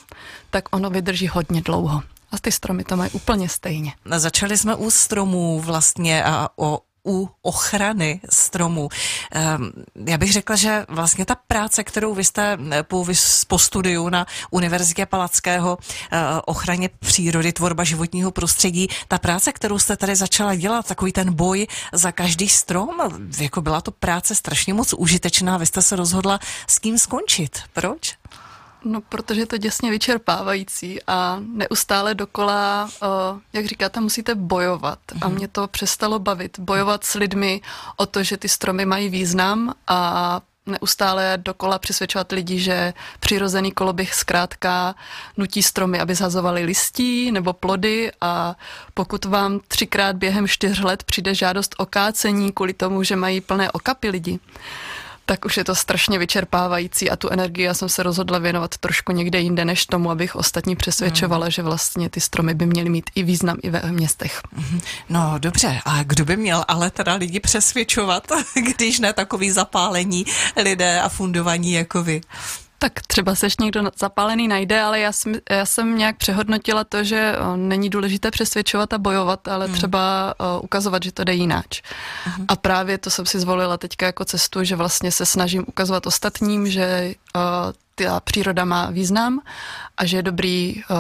tak 0.50 0.76
ono 0.76 0.90
vydrží 0.90 1.28
hodně 1.28 1.62
dlouho. 1.62 2.02
A 2.32 2.38
ty 2.42 2.52
stromy 2.52 2.84
to 2.84 2.98
mají 2.98 3.12
úplně 3.12 3.50
stejně. 3.50 3.94
Začali 4.18 4.58
jsme 4.58 4.76
u 4.76 4.92
stromů 4.92 5.60
vlastně 5.60 6.24
a 6.24 6.50
o 6.56 6.80
u 7.08 7.30
ochrany 7.42 8.22
stromů. 8.30 8.90
Ehm, 9.32 9.72
já 10.06 10.18
bych 10.18 10.34
řekla, 10.34 10.56
že 10.56 10.86
vlastně 10.90 11.26
ta 11.26 11.36
práce, 11.36 11.84
kterou 11.84 12.14
vy 12.14 12.24
jste 12.24 12.58
eh, 12.72 12.84
po, 12.84 13.06
po 13.48 13.60
studiu 13.60 14.10
na 14.10 14.26
Univerzitě 14.52 15.06
Palackého 15.06 15.78
eh, 16.12 16.18
ochraně 16.46 16.90
přírody, 17.00 17.54
tvorba 17.54 17.84
životního 17.84 18.32
prostředí, 18.32 18.88
ta 19.08 19.18
práce, 19.18 19.52
kterou 19.52 19.80
jste 19.80 19.98
tady 19.98 20.16
začala 20.16 20.56
dělat, 20.56 20.88
takový 20.88 21.12
ten 21.12 21.34
boj 21.34 21.68
za 21.94 22.12
každý 22.12 22.50
strom, 22.50 22.90
jako 23.40 23.62
byla 23.62 23.82
to 23.82 23.92
práce 23.92 24.36
strašně 24.36 24.74
moc 24.74 24.94
užitečná, 24.94 25.58
vy 25.58 25.66
jste 25.66 25.82
se 25.82 25.96
rozhodla 25.96 26.40
s 26.68 26.80
tím 26.80 26.98
skončit. 26.98 27.60
Proč? 27.74 28.18
No, 28.86 29.02
protože 29.02 29.42
je 29.42 29.46
to 29.46 29.58
děsně 29.58 29.92
vyčerpávající 29.92 31.00
a 31.08 31.40
neustále 31.54 32.16
dokola, 32.16 32.90
uh, 33.02 33.40
jak 33.54 33.66
říkáte, 33.66 34.00
musíte 34.00 34.36
bojovat. 34.36 35.00
A 35.22 35.28
mhm. 35.28 35.38
mě 35.38 35.48
to 35.48 35.68
přestalo 35.68 36.20
bavit. 36.20 36.60
Bojovat 36.60 37.04
s 37.04 37.14
lidmi 37.14 37.62
o 37.98 38.06
to, 38.06 38.24
že 38.24 38.38
ty 38.38 38.50
stromy 38.50 38.86
mají 38.86 39.10
význam 39.10 39.74
a 39.88 40.42
neustále 40.70 41.34
dokola 41.38 41.80
přesvědčovat 41.80 42.32
lidi, 42.32 42.60
že 42.60 42.94
přirozený 43.20 43.72
koloběh 43.72 44.14
zkrátka 44.14 44.96
nutí 45.38 45.64
stromy, 45.64 46.00
aby 46.00 46.16
zhazovali 46.16 46.64
listí 46.64 47.32
nebo 47.32 47.54
plody 47.54 48.12
a 48.22 48.56
pokud 48.94 49.26
vám 49.26 49.60
třikrát 49.68 50.16
během 50.16 50.48
čtyř 50.48 50.80
let 50.80 51.04
přijde 51.04 51.36
žádost 51.36 51.76
o 51.78 51.86
kácení 51.86 52.52
kvůli 52.52 52.74
tomu, 52.74 53.04
že 53.04 53.16
mají 53.16 53.42
plné 53.42 53.72
okapy 53.72 54.10
lidi, 54.10 54.40
tak 55.30 55.46
už 55.46 55.58
je 55.58 55.64
to 55.64 55.76
strašně 55.76 56.20
vyčerpávající 56.20 57.10
a 57.10 57.16
tu 57.16 57.30
energii 57.30 57.66
já 57.66 57.74
jsem 57.74 57.90
se 57.90 58.04
rozhodla 58.04 58.40
věnovat 58.40 58.78
trošku 58.78 59.12
někde 59.12 59.40
jinde 59.40 59.66
než 59.66 59.86
tomu, 59.86 60.12
abych 60.12 60.36
ostatní 60.36 60.76
přesvědčovala, 60.76 61.46
mm. 61.46 61.52
že 61.52 61.62
vlastně 61.62 62.10
ty 62.10 62.22
stromy 62.22 62.54
by 62.54 62.66
měly 62.66 62.90
mít 62.90 63.10
i 63.16 63.24
význam 63.24 63.58
i 63.64 63.70
ve 63.70 63.92
městech. 63.92 64.42
Mhm. 64.52 64.82
No 65.10 65.36
dobře, 65.38 65.82
a 65.86 66.04
kdo 66.04 66.26
by 66.26 66.38
měl 66.38 66.66
ale 66.68 66.90
teda 66.92 67.16
lidi 67.16 67.40
přesvědčovat, 67.40 68.28
když 68.66 69.00
ne 69.00 69.14
takový 69.14 69.52
zapálení 69.52 70.26
lidé 70.64 71.02
a 71.02 71.10
fundovaní 71.10 71.72
jako 71.74 72.04
vy? 72.04 72.22
Tak 72.80 72.94
třeba 73.08 73.36
se 73.36 73.46
ještě 73.46 73.64
někdo 73.64 73.92
zapálený 74.00 74.48
najde, 74.48 74.82
ale 74.82 75.00
já 75.00 75.12
jsem, 75.12 75.34
já 75.50 75.66
jsem 75.66 75.98
nějak 75.98 76.18
přehodnotila 76.18 76.84
to, 76.84 77.04
že 77.04 77.36
není 77.56 77.90
důležité 77.90 78.32
přesvědčovat 78.32 78.94
a 78.94 78.98
bojovat, 78.98 79.48
ale 79.48 79.66
hmm. 79.66 79.76
třeba 79.76 80.34
ukazovat, 80.62 81.04
že 81.04 81.12
to 81.12 81.24
jde 81.24 81.34
jináč. 81.34 81.82
Hmm. 82.24 82.46
A 82.48 82.56
právě 82.56 82.98
to 82.98 83.10
jsem 83.10 83.26
si 83.26 83.40
zvolila 83.40 83.78
teďka 83.78 84.06
jako 84.06 84.26
cestu, 84.26 84.64
že 84.64 84.76
vlastně 84.76 85.12
se 85.12 85.26
snažím 85.26 85.66
ukazovat 85.68 86.08
ostatním, 86.08 86.68
že 86.68 87.14
uh, 87.36 87.42
ta 87.96 88.20
příroda 88.20 88.66
má 88.66 88.90
význam 88.90 89.42
a 89.98 90.06
že 90.06 90.18
je 90.18 90.24
dobrý 90.24 90.84
uh, 90.90 90.96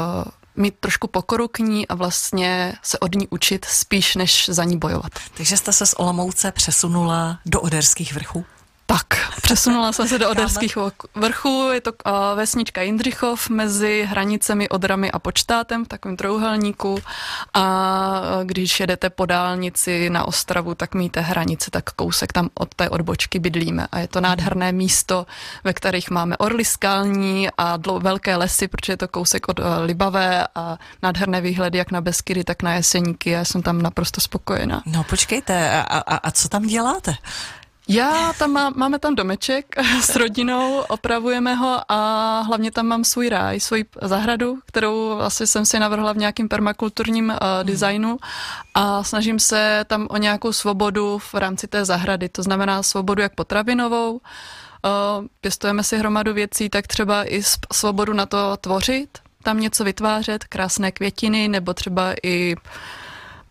mít 0.55 0.75
trošku 0.79 1.07
pokoru 1.07 1.48
k 1.48 1.59
ní 1.59 1.88
a 1.88 1.95
vlastně 1.95 2.74
se 2.83 3.00
od 3.00 3.15
ní 3.15 3.27
učit 3.27 3.65
spíš, 3.65 4.15
než 4.15 4.50
za 4.50 4.63
ní 4.63 4.77
bojovat. 4.77 5.12
Takže 5.38 5.57
jste 5.57 5.74
se 5.74 5.86
z 5.86 5.93
Olomouce 5.98 6.51
přesunula 6.51 7.39
do 7.45 7.62
Oderských 7.62 8.13
vrchů? 8.13 8.45
Tak, 8.89 9.05
přesunula 9.41 9.91
jsem 9.91 10.08
se 10.08 10.19
do 10.19 10.29
Oderských 10.29 10.77
vrchů, 11.15 11.69
je 11.74 11.81
to 11.81 11.91
uh, 11.91 12.12
vesnička 12.36 12.81
Jindřichov 12.81 13.50
mezi 13.50 14.08
hranicemi 14.10 14.69
Odrami 14.69 15.12
a 15.12 15.19
Počtátem 15.19 15.86
v 15.86 15.88
takovém 15.88 16.17
trouhelníku 16.17 17.00
a 17.53 17.63
uh, 18.22 18.43
když 18.43 18.79
jedete 18.79 19.10
po 19.10 19.25
dálnici 19.25 20.10
na 20.10 20.25
Ostravu, 20.25 20.75
tak 20.75 20.96
míte 20.96 21.22
hranice, 21.22 21.72
tak 21.72 21.91
kousek 21.91 22.34
tam 22.34 22.50
od 22.53 22.75
té 22.75 22.89
odbočky 22.89 23.39
bydlíme. 23.39 23.88
A 23.91 24.00
je 24.00 24.08
to 24.08 24.22
nádherné 24.22 24.72
místo, 24.72 25.25
ve 25.63 25.74
kterých 25.74 26.10
máme 26.10 26.38
orly 26.38 26.65
skalní 26.65 27.48
a 27.58 27.77
dlou, 27.77 28.00
velké 28.00 28.36
lesy, 28.36 28.67
protože 28.67 28.93
je 28.93 28.98
to 28.98 29.08
kousek 29.08 29.50
od 29.50 29.60
uh, 29.60 29.65
Libavé 29.86 30.48
a 30.55 30.77
nádherné 31.03 31.41
výhledy 31.41 31.77
jak 31.77 31.91
na 31.91 32.01
Beskydy, 32.01 32.43
tak 32.43 32.63
na 32.63 32.74
Jeseníky. 32.74 33.29
Já 33.29 33.46
jsem 33.46 33.62
tam 33.62 33.81
naprosto 33.81 34.22
spokojená. 34.22 34.84
No 34.86 35.03
počkejte, 35.03 35.84
a, 35.84 36.00
a, 36.00 36.15
a 36.15 36.31
co 36.31 36.50
tam 36.50 36.67
děláte? 36.67 37.15
Já 37.91 38.34
tam 38.34 38.51
má, 38.51 38.69
máme 38.69 39.00
tam 39.00 39.15
domeček 39.15 39.65
s 40.01 40.15
rodinou, 40.15 40.79
opravujeme 40.79 41.55
ho 41.55 41.81
a 41.91 42.41
hlavně 42.41 42.72
tam 42.72 42.86
mám 42.86 43.03
svůj 43.03 43.29
ráj, 43.29 43.60
svoji 43.60 43.86
zahradu, 44.01 44.60
kterou 44.65 45.19
asi 45.19 45.48
jsem 45.48 45.65
si 45.65 45.79
navrhla 45.79 46.13
v 46.13 46.17
nějakým 46.17 46.50
permakulturním 46.50 47.29
uh, 47.29 47.63
designu. 47.63 48.17
A 48.74 49.03
snažím 49.03 49.39
se 49.39 49.86
tam 49.88 50.08
o 50.10 50.17
nějakou 50.17 50.53
svobodu 50.53 51.17
v 51.17 51.34
rámci 51.34 51.67
té 51.67 51.86
zahrady, 51.86 52.29
to 52.29 52.43
znamená 52.43 52.84
svobodu 52.84 53.22
jak 53.22 53.36
potravinovou, 53.36 54.13
uh, 54.13 54.19
pěstujeme 55.41 55.84
si 55.84 55.98
hromadu 55.98 56.34
věcí, 56.34 56.69
tak 56.69 56.88
třeba 56.88 57.34
i 57.34 57.41
svobodu 57.74 58.13
na 58.13 58.25
to 58.25 58.58
tvořit, 58.58 59.10
tam 59.43 59.60
něco 59.60 59.84
vytvářet, 59.84 60.43
krásné 60.43 60.91
květiny 60.91 61.48
nebo 61.48 61.74
třeba 61.74 62.13
i 62.24 62.55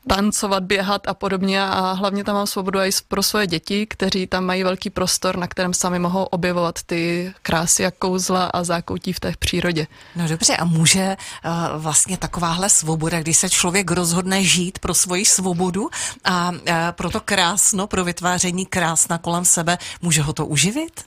tancovat, 0.09 0.62
běhat 0.62 1.09
a 1.09 1.15
podobně 1.15 1.62
a 1.62 1.93
hlavně 1.93 2.25
tam 2.25 2.35
mám 2.35 2.47
svobodu 2.47 2.79
i 2.79 2.91
pro 3.09 3.23
svoje 3.23 3.47
děti, 3.47 3.87
kteří 3.87 4.27
tam 4.27 4.45
mají 4.45 4.62
velký 4.62 4.91
prostor, 4.91 5.37
na 5.37 5.47
kterém 5.47 5.75
sami 5.75 5.99
mohou 5.99 6.25
objevovat 6.25 6.83
ty 6.83 7.33
krásy 7.43 7.87
a 7.87 7.91
kouzla 7.91 8.47
a 8.47 8.65
zákoutí 8.65 9.12
v 9.12 9.21
té 9.21 9.33
přírodě. 9.38 9.87
No 10.17 10.29
dobře, 10.29 10.57
a 10.57 10.65
může 10.65 11.17
uh, 11.45 11.83
vlastně 11.83 12.17
takováhle 12.17 12.69
svoboda, 12.69 13.21
když 13.21 13.37
se 13.37 13.50
člověk 13.50 13.91
rozhodne 13.91 14.43
žít 14.43 14.79
pro 14.79 14.95
svoji 14.95 15.25
svobodu 15.25 15.88
a 16.25 16.50
uh, 16.50 16.57
pro 16.91 17.11
to 17.11 17.21
krásno, 17.21 17.87
pro 17.87 18.05
vytváření 18.05 18.67
krásna 18.67 19.19
kolem 19.19 19.45
sebe, 19.45 19.79
může 20.03 20.23
ho 20.23 20.33
to 20.33 20.47
uživit? 20.47 21.05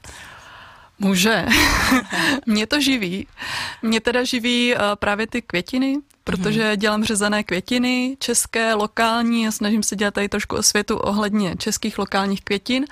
Může. 0.99 1.45
Mě 2.45 2.67
to 2.67 2.81
živí. 2.81 3.27
Mě 3.81 4.01
teda 4.01 4.23
živí 4.23 4.75
uh, 4.75 4.81
právě 4.95 5.27
ty 5.27 5.41
květiny, 5.41 5.97
protože 6.23 6.63
mm-hmm. 6.63 6.77
dělám 6.77 7.03
řezané 7.03 7.43
květiny, 7.43 8.17
české, 8.19 8.73
lokální 8.73 9.47
a 9.47 9.51
snažím 9.51 9.83
se 9.83 9.95
dělat 9.95 10.13
tady 10.13 10.29
trošku 10.29 10.55
o 10.55 10.63
světu 10.63 10.97
ohledně 10.97 11.55
českých 11.57 11.97
lokálních 11.97 12.41
květin, 12.41 12.85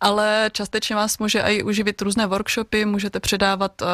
ale 0.00 0.50
částečně 0.52 0.96
vás 0.96 1.18
může 1.18 1.40
i 1.40 1.62
uživit 1.62 2.02
různé 2.02 2.26
workshopy, 2.26 2.84
můžete 2.84 3.20
předávat 3.20 3.82
uh, 3.82 3.88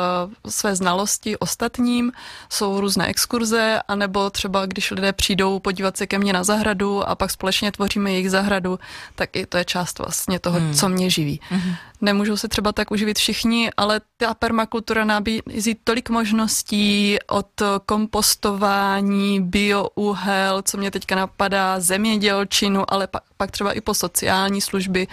své 0.49 0.77
znalosti 0.77 1.37
ostatním, 1.37 2.13
jsou 2.49 2.81
různé 2.81 3.07
exkurze, 3.07 3.81
anebo 3.89 4.31
třeba 4.31 4.67
když 4.67 4.91
lidé 4.91 5.13
přijdou 5.13 5.59
podívat 5.59 5.97
se 5.97 6.07
ke 6.07 6.19
mně 6.19 6.33
na 6.33 6.45
zahradu 6.45 7.09
a 7.09 7.15
pak 7.15 7.31
společně 7.31 7.73
tvoříme 7.73 8.13
jejich 8.13 8.31
zahradu, 8.31 8.79
tak 9.15 9.37
i 9.37 9.47
to 9.47 9.57
je 9.57 9.65
část 9.65 9.99
vlastně 9.99 10.39
toho, 10.39 10.61
mm. 10.61 10.75
co 10.75 10.89
mě 10.89 11.11
živí. 11.11 11.41
Mm-hmm. 11.51 11.77
Nemůžou 12.03 12.37
se 12.37 12.49
třeba 12.49 12.73
tak 12.73 12.91
uživit 12.91 13.19
všichni, 13.19 13.71
ale 13.77 14.01
ta 14.17 14.35
permakultura 14.35 15.05
nabízí 15.05 15.77
tolik 15.85 16.11
možností 16.11 17.19
od 17.27 17.63
kompostování, 17.87 19.41
biouhel, 19.41 20.63
co 20.63 20.79
mě 20.79 20.91
teďka 20.91 21.17
napadá, 21.17 21.81
zemědělčinu, 21.81 22.93
ale 22.93 23.07
pak, 23.07 23.23
pak 23.37 23.51
třeba 23.51 23.73
i 23.73 23.81
po 23.81 23.95
sociální 23.95 24.61
služby. 24.61 25.07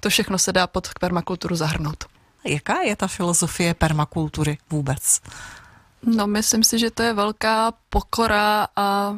To 0.00 0.08
všechno 0.10 0.38
se 0.38 0.52
dá 0.52 0.66
pod 0.66 0.88
permakulturu 1.00 1.56
zahrnout. 1.56 2.04
Jaká 2.44 2.80
je 2.80 2.96
ta 2.96 3.06
filozofie 3.06 3.74
permakultury 3.74 4.58
vůbec? 4.70 5.20
No, 6.06 6.26
myslím 6.26 6.64
si, 6.64 6.78
že 6.78 6.90
to 6.90 7.02
je 7.02 7.12
velká 7.12 7.72
pokora 7.88 8.66
a 8.76 9.16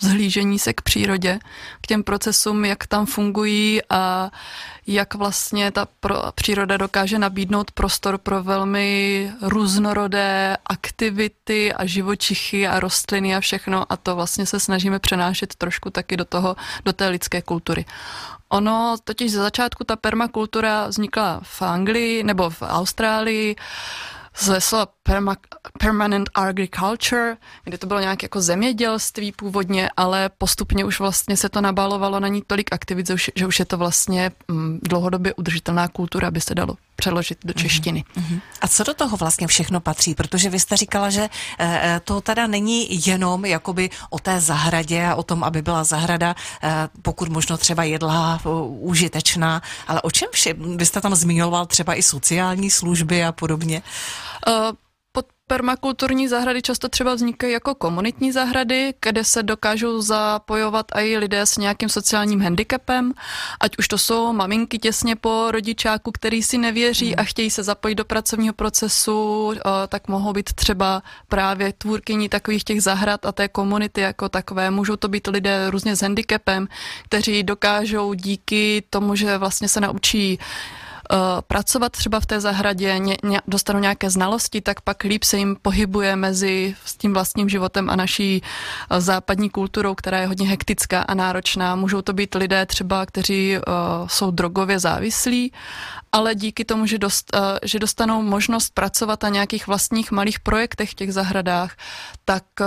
zhlížení 0.00 0.58
se 0.58 0.72
k 0.72 0.82
přírodě, 0.82 1.38
k 1.80 1.86
těm 1.86 2.02
procesům, 2.02 2.64
jak 2.64 2.86
tam 2.86 3.06
fungují 3.06 3.80
a 3.90 4.30
jak 4.86 5.14
vlastně 5.14 5.70
ta 5.70 5.86
pro, 6.00 6.22
příroda 6.34 6.76
dokáže 6.76 7.18
nabídnout 7.18 7.70
prostor 7.70 8.18
pro 8.18 8.42
velmi 8.42 9.32
různorodé 9.42 10.56
aktivity 10.66 11.72
a 11.72 11.86
živočichy 11.86 12.66
a 12.66 12.80
rostliny 12.80 13.36
a 13.36 13.40
všechno 13.40 13.92
a 13.92 13.96
to 13.96 14.16
vlastně 14.16 14.46
se 14.46 14.60
snažíme 14.60 14.98
přenášet 14.98 15.54
trošku 15.54 15.90
taky 15.90 16.16
do 16.16 16.24
toho, 16.24 16.56
do 16.84 16.92
té 16.92 17.08
lidské 17.08 17.42
kultury. 17.42 17.84
Ono 18.48 18.96
totiž 19.04 19.32
ze 19.32 19.38
začátku 19.38 19.84
ta 19.84 19.96
permakultura 19.96 20.86
vznikla 20.86 21.40
v 21.42 21.62
Anglii 21.62 22.24
nebo 22.24 22.50
v 22.50 22.62
Austrálii, 22.62 23.56
ze 24.38 24.60
slova 24.60 24.86
perma, 25.08 25.36
permanent 25.78 26.30
agriculture, 26.34 27.36
kde 27.64 27.78
to 27.78 27.86
bylo 27.86 28.00
nějak 28.00 28.22
jako 28.22 28.40
zemědělství 28.40 29.32
původně, 29.32 29.90
ale 29.96 30.30
postupně 30.38 30.84
už 30.84 31.00
vlastně 31.00 31.36
se 31.36 31.48
to 31.48 31.60
nabalovalo 31.60 32.20
na 32.20 32.28
ní 32.28 32.42
tolik 32.46 32.72
aktivit, 32.72 33.06
že 33.34 33.46
už, 33.46 33.58
je 33.58 33.64
to 33.64 33.76
vlastně 33.76 34.30
mm, 34.48 34.78
dlouhodobě 34.82 35.34
udržitelná 35.34 35.88
kultura, 35.88 36.28
aby 36.28 36.40
se 36.40 36.54
dalo 36.54 36.76
přeložit 36.96 37.38
do 37.44 37.52
češtiny. 37.52 38.04
Mm-hmm. 38.16 38.40
A 38.60 38.68
co 38.68 38.84
do 38.84 38.94
toho 38.94 39.16
vlastně 39.16 39.46
všechno 39.46 39.80
patří? 39.80 40.14
Protože 40.14 40.50
vy 40.50 40.60
jste 40.60 40.76
říkala, 40.76 41.10
že 41.10 41.28
e, 41.60 42.00
to 42.04 42.20
teda 42.20 42.46
není 42.46 43.06
jenom 43.06 43.44
jakoby 43.44 43.90
o 44.10 44.18
té 44.18 44.40
zahradě 44.40 45.06
a 45.06 45.14
o 45.14 45.22
tom, 45.22 45.44
aby 45.44 45.62
byla 45.62 45.84
zahrada, 45.84 46.34
e, 46.62 46.88
pokud 47.02 47.28
možno 47.28 47.56
třeba 47.56 47.84
jedla 47.84 48.40
užitečná, 48.68 49.62
ale 49.88 50.02
o 50.02 50.10
čem 50.10 50.28
vše? 50.32 50.54
Vy 50.76 50.86
jste 50.86 51.00
tam 51.00 51.14
zmiňoval 51.14 51.66
třeba 51.66 51.94
i 51.94 52.02
sociální 52.02 52.70
služby 52.70 53.24
a 53.24 53.32
podobně. 53.32 53.82
Uh, 54.48 54.76
Permakulturní 55.46 56.28
zahrady 56.28 56.62
často 56.62 56.88
třeba 56.88 57.14
vznikají 57.14 57.52
jako 57.52 57.74
komunitní 57.74 58.32
zahrady, 58.32 58.94
kde 59.02 59.24
se 59.24 59.42
dokážou 59.42 60.00
zapojovat 60.00 60.86
i 60.94 61.18
lidé 61.18 61.40
s 61.40 61.56
nějakým 61.56 61.88
sociálním 61.88 62.40
handicapem, 62.40 63.12
ať 63.60 63.78
už 63.78 63.88
to 63.88 63.98
jsou 63.98 64.32
maminky 64.32 64.78
těsně 64.78 65.16
po 65.16 65.50
rodičáku, 65.50 66.12
který 66.12 66.42
si 66.42 66.58
nevěří 66.58 67.06
hmm. 67.06 67.14
a 67.18 67.24
chtějí 67.24 67.50
se 67.50 67.62
zapojit 67.62 67.94
do 67.94 68.04
pracovního 68.04 68.54
procesu, 68.54 69.52
tak 69.88 70.08
mohou 70.08 70.32
být 70.32 70.52
třeba 70.52 71.02
právě 71.28 71.72
tvůrkyní 71.72 72.28
takových 72.28 72.64
těch 72.64 72.82
zahrad 72.82 73.26
a 73.26 73.32
té 73.32 73.48
komunity 73.48 74.00
jako 74.00 74.28
takové. 74.28 74.70
Můžou 74.70 74.96
to 74.96 75.08
být 75.08 75.26
lidé 75.26 75.70
různě 75.70 75.96
s 75.96 76.02
handicapem, 76.02 76.68
kteří 77.04 77.42
dokážou 77.42 78.14
díky 78.14 78.82
tomu, 78.90 79.14
že 79.14 79.38
vlastně 79.38 79.68
se 79.68 79.80
naučí 79.80 80.38
pracovat 81.46 81.92
třeba 81.92 82.20
v 82.20 82.26
té 82.26 82.40
zahradě, 82.40 82.98
ně, 82.98 83.16
ně, 83.24 83.40
dostanou 83.46 83.80
nějaké 83.80 84.10
znalosti, 84.10 84.60
tak 84.60 84.80
pak 84.80 85.02
líp 85.02 85.24
se 85.24 85.38
jim 85.38 85.56
pohybuje 85.62 86.16
mezi 86.16 86.76
s 86.84 86.96
tím 86.96 87.12
vlastním 87.14 87.48
životem 87.48 87.90
a 87.90 87.96
naší 87.96 88.42
uh, 88.42 89.00
západní 89.00 89.50
kulturou, 89.50 89.94
která 89.94 90.18
je 90.18 90.26
hodně 90.26 90.48
hektická 90.48 91.02
a 91.02 91.14
náročná. 91.14 91.76
Můžou 91.76 92.02
to 92.02 92.12
být 92.12 92.34
lidé 92.34 92.66
třeba, 92.66 93.06
kteří 93.06 93.56
uh, 93.56 93.62
jsou 94.06 94.30
drogově 94.30 94.78
závislí, 94.78 95.52
ale 96.12 96.34
díky 96.34 96.64
tomu, 96.64 96.86
že, 96.86 96.98
dost, 96.98 97.36
uh, 97.36 97.40
že 97.62 97.78
dostanou 97.78 98.22
možnost 98.22 98.74
pracovat 98.74 99.22
na 99.22 99.28
nějakých 99.28 99.66
vlastních 99.66 100.10
malých 100.10 100.40
projektech 100.40 100.90
v 100.90 100.94
těch 100.94 101.12
zahradách, 101.12 101.76
tak 102.24 102.44
uh, 102.60 102.66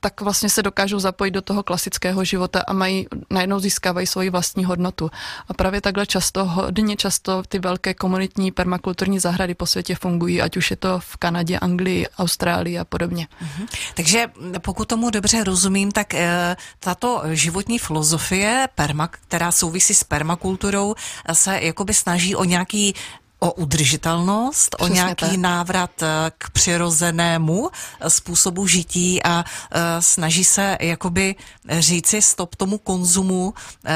tak 0.00 0.20
vlastně 0.20 0.48
se 0.48 0.62
dokážou 0.62 0.98
zapojit 0.98 1.30
do 1.30 1.42
toho 1.42 1.62
klasického 1.62 2.24
života 2.24 2.64
a 2.66 2.72
mají, 2.72 3.06
najednou 3.30 3.60
získávají 3.60 4.06
svoji 4.06 4.30
vlastní 4.30 4.64
hodnotu. 4.64 5.10
A 5.48 5.54
právě 5.54 5.80
takhle 5.80 6.06
často, 6.06 6.44
hodně 6.44 6.96
často 6.96 7.42
ty 7.48 7.58
velké 7.58 7.94
komunitní 7.94 8.50
permakulturní 8.50 9.18
zahrady 9.18 9.54
po 9.54 9.66
světě 9.66 9.94
fungují, 9.94 10.42
ať 10.42 10.56
už 10.56 10.70
je 10.70 10.76
to 10.76 11.00
v 11.00 11.16
Kanadě, 11.16 11.58
Anglii, 11.58 12.06
Austrálii 12.18 12.78
a 12.78 12.84
podobně. 12.84 13.28
Mhm. 13.40 13.66
Takže 13.94 14.26
pokud 14.60 14.88
tomu 14.88 15.10
dobře 15.10 15.44
rozumím, 15.44 15.92
tak 15.92 16.14
e, 16.14 16.56
tato 16.78 17.22
životní 17.32 17.78
filozofie, 17.78 18.68
perma, 18.74 19.08
která 19.08 19.52
souvisí 19.52 19.94
s 19.94 20.04
permakulturou, 20.04 20.94
se 21.32 21.58
jakoby 21.62 21.94
snaží 21.94 22.36
o 22.36 22.44
nějaký 22.44 22.94
o 23.40 23.52
udržitelnost, 23.52 24.76
Přesně 24.76 24.92
o 24.92 24.94
nějaký 24.94 25.26
tak. 25.26 25.36
návrat 25.36 26.02
eh, 26.02 26.06
k 26.38 26.50
přirozenému 26.50 27.70
eh, 28.00 28.10
způsobu 28.10 28.66
žití 28.66 29.22
a 29.22 29.36
uh, 29.38 29.80
snaží 30.00 30.44
se 30.44 30.78
jakoby 30.80 31.34
říci 31.78 32.22
stop 32.22 32.54
tomu 32.56 32.78
konzumu 32.78 33.54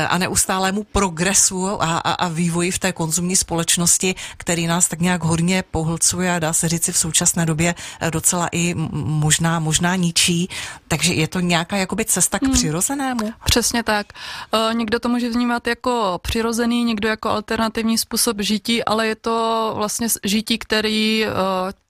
a 0.08 0.18
neustálému 0.18 0.84
progresu 0.84 1.82
a, 1.82 1.98
a, 1.98 2.12
a 2.12 2.28
vývoji 2.28 2.70
v 2.70 2.78
té 2.78 2.92
konzumní 2.92 3.36
společnosti, 3.36 4.14
který 4.36 4.66
nás 4.66 4.88
tak 4.88 5.00
nějak 5.00 5.24
hodně 5.24 5.64
pohlcuje 5.70 6.34
a 6.34 6.38
dá 6.38 6.52
se 6.52 6.68
říci 6.68 6.92
v 6.92 6.98
současné 6.98 7.46
době 7.46 7.74
docela 8.10 8.48
i 8.52 8.74
možná, 8.94 9.58
možná 9.58 9.96
ničí. 9.96 10.48
Takže 10.88 11.14
je 11.14 11.28
to 11.28 11.40
nějaká 11.40 11.76
jakoby 11.76 12.04
cesta 12.04 12.38
k 12.38 12.42
hmm. 12.42 12.52
přirozenému? 12.52 13.32
Přesně 13.44 13.82
tak. 13.82 14.06
Někdo 14.72 15.00
to 15.00 15.08
může 15.08 15.30
vnímat 15.30 15.66
jako 15.66 16.18
přirozený, 16.22 16.84
někdo 16.84 17.08
jako 17.08 17.28
alternativní 17.28 17.98
způsob 17.98 18.40
žití, 18.40 18.84
ale 18.84 19.06
je 19.06 19.16
to 19.16 19.33
vlastně 19.74 20.08
žití, 20.24 20.58
který 20.58 21.24
eh, 21.24 21.30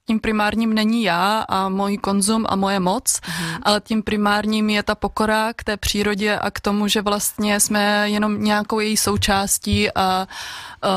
tím 0.06 0.20
primárním 0.20 0.74
není 0.74 1.02
já 1.02 1.44
a 1.48 1.68
můj 1.68 1.98
konzum 1.98 2.46
a 2.48 2.56
moje 2.56 2.80
moc, 2.80 3.20
mm. 3.28 3.46
ale 3.62 3.80
tím 3.80 4.02
primárním 4.02 4.70
je 4.70 4.82
ta 4.82 4.94
pokora 4.94 5.52
k 5.52 5.64
té 5.64 5.76
přírodě 5.76 6.38
a 6.38 6.50
k 6.50 6.60
tomu, 6.60 6.88
že 6.88 7.02
vlastně 7.02 7.60
jsme 7.60 8.10
jenom 8.10 8.44
nějakou 8.44 8.80
její 8.80 8.96
součástí 8.96 9.90
a 9.94 10.28
uh, 10.84 10.90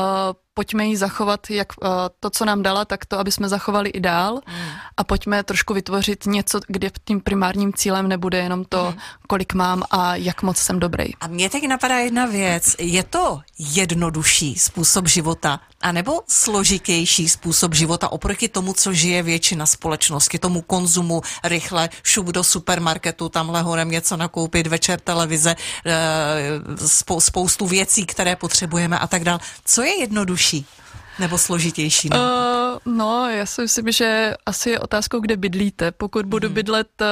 pojďme 0.58 0.86
ji 0.86 0.96
zachovat, 0.96 1.50
jak 1.50 1.68
uh, 1.80 1.88
to, 2.20 2.30
co 2.30 2.44
nám 2.44 2.62
dala, 2.62 2.84
tak 2.84 3.06
to, 3.06 3.18
aby 3.18 3.32
jsme 3.32 3.48
zachovali 3.48 3.90
i 3.90 4.00
dál 4.00 4.34
mm. 4.34 4.54
a 4.96 5.04
pojďme 5.04 5.42
trošku 5.42 5.74
vytvořit 5.74 6.26
něco, 6.26 6.60
kde 6.66 6.90
tím 7.04 7.20
primárním 7.20 7.72
cílem 7.72 8.08
nebude 8.08 8.38
jenom 8.38 8.64
to, 8.64 8.90
mm. 8.90 8.98
kolik 9.28 9.54
mám 9.54 9.82
a 9.90 10.16
jak 10.16 10.42
moc 10.42 10.58
jsem 10.58 10.80
dobrý. 10.80 11.14
A 11.20 11.26
mě 11.26 11.50
teď 11.50 11.68
napadá 11.68 11.98
jedna 11.98 12.26
věc. 12.26 12.76
Je 12.78 13.02
to 13.02 13.40
jednodušší 13.58 14.58
způsob 14.58 15.06
života, 15.06 15.60
anebo 15.80 16.22
složitější 16.28 17.28
způsob 17.28 17.74
života 17.74 18.12
oproti 18.12 18.48
tomu, 18.48 18.74
co 18.74 18.92
žije 18.92 19.22
většina 19.22 19.66
společnosti, 19.66 20.38
tomu 20.38 20.62
konzumu 20.62 21.22
rychle, 21.44 21.88
šup 22.02 22.26
do 22.26 22.44
supermarketu, 22.44 23.28
tamhle 23.28 23.62
horem 23.62 23.90
něco 23.90 24.16
nakoupit, 24.16 24.66
večer 24.66 25.00
televize, 25.00 25.54
eh, 25.54 25.98
spoustu 27.18 27.66
věcí, 27.66 28.06
které 28.06 28.36
potřebujeme 28.36 28.98
a 28.98 29.06
tak 29.06 29.24
dále. 29.24 29.38
Co 29.64 29.82
je 29.82 30.00
jednodušší? 30.00 30.47
she 30.48 30.64
Nebo 31.18 31.38
složitější? 31.38 32.10
Uh, 32.10 32.18
no, 32.84 33.30
já 33.30 33.46
si 33.46 33.62
myslím, 33.62 33.92
že 33.92 34.34
asi 34.46 34.70
je 34.70 34.78
otázkou, 34.78 35.20
kde 35.20 35.36
bydlíte. 35.36 35.92
Pokud 35.92 36.26
budu 36.26 36.48
hmm. 36.48 36.54
bydlet 36.54 36.88
uh, 37.00 37.06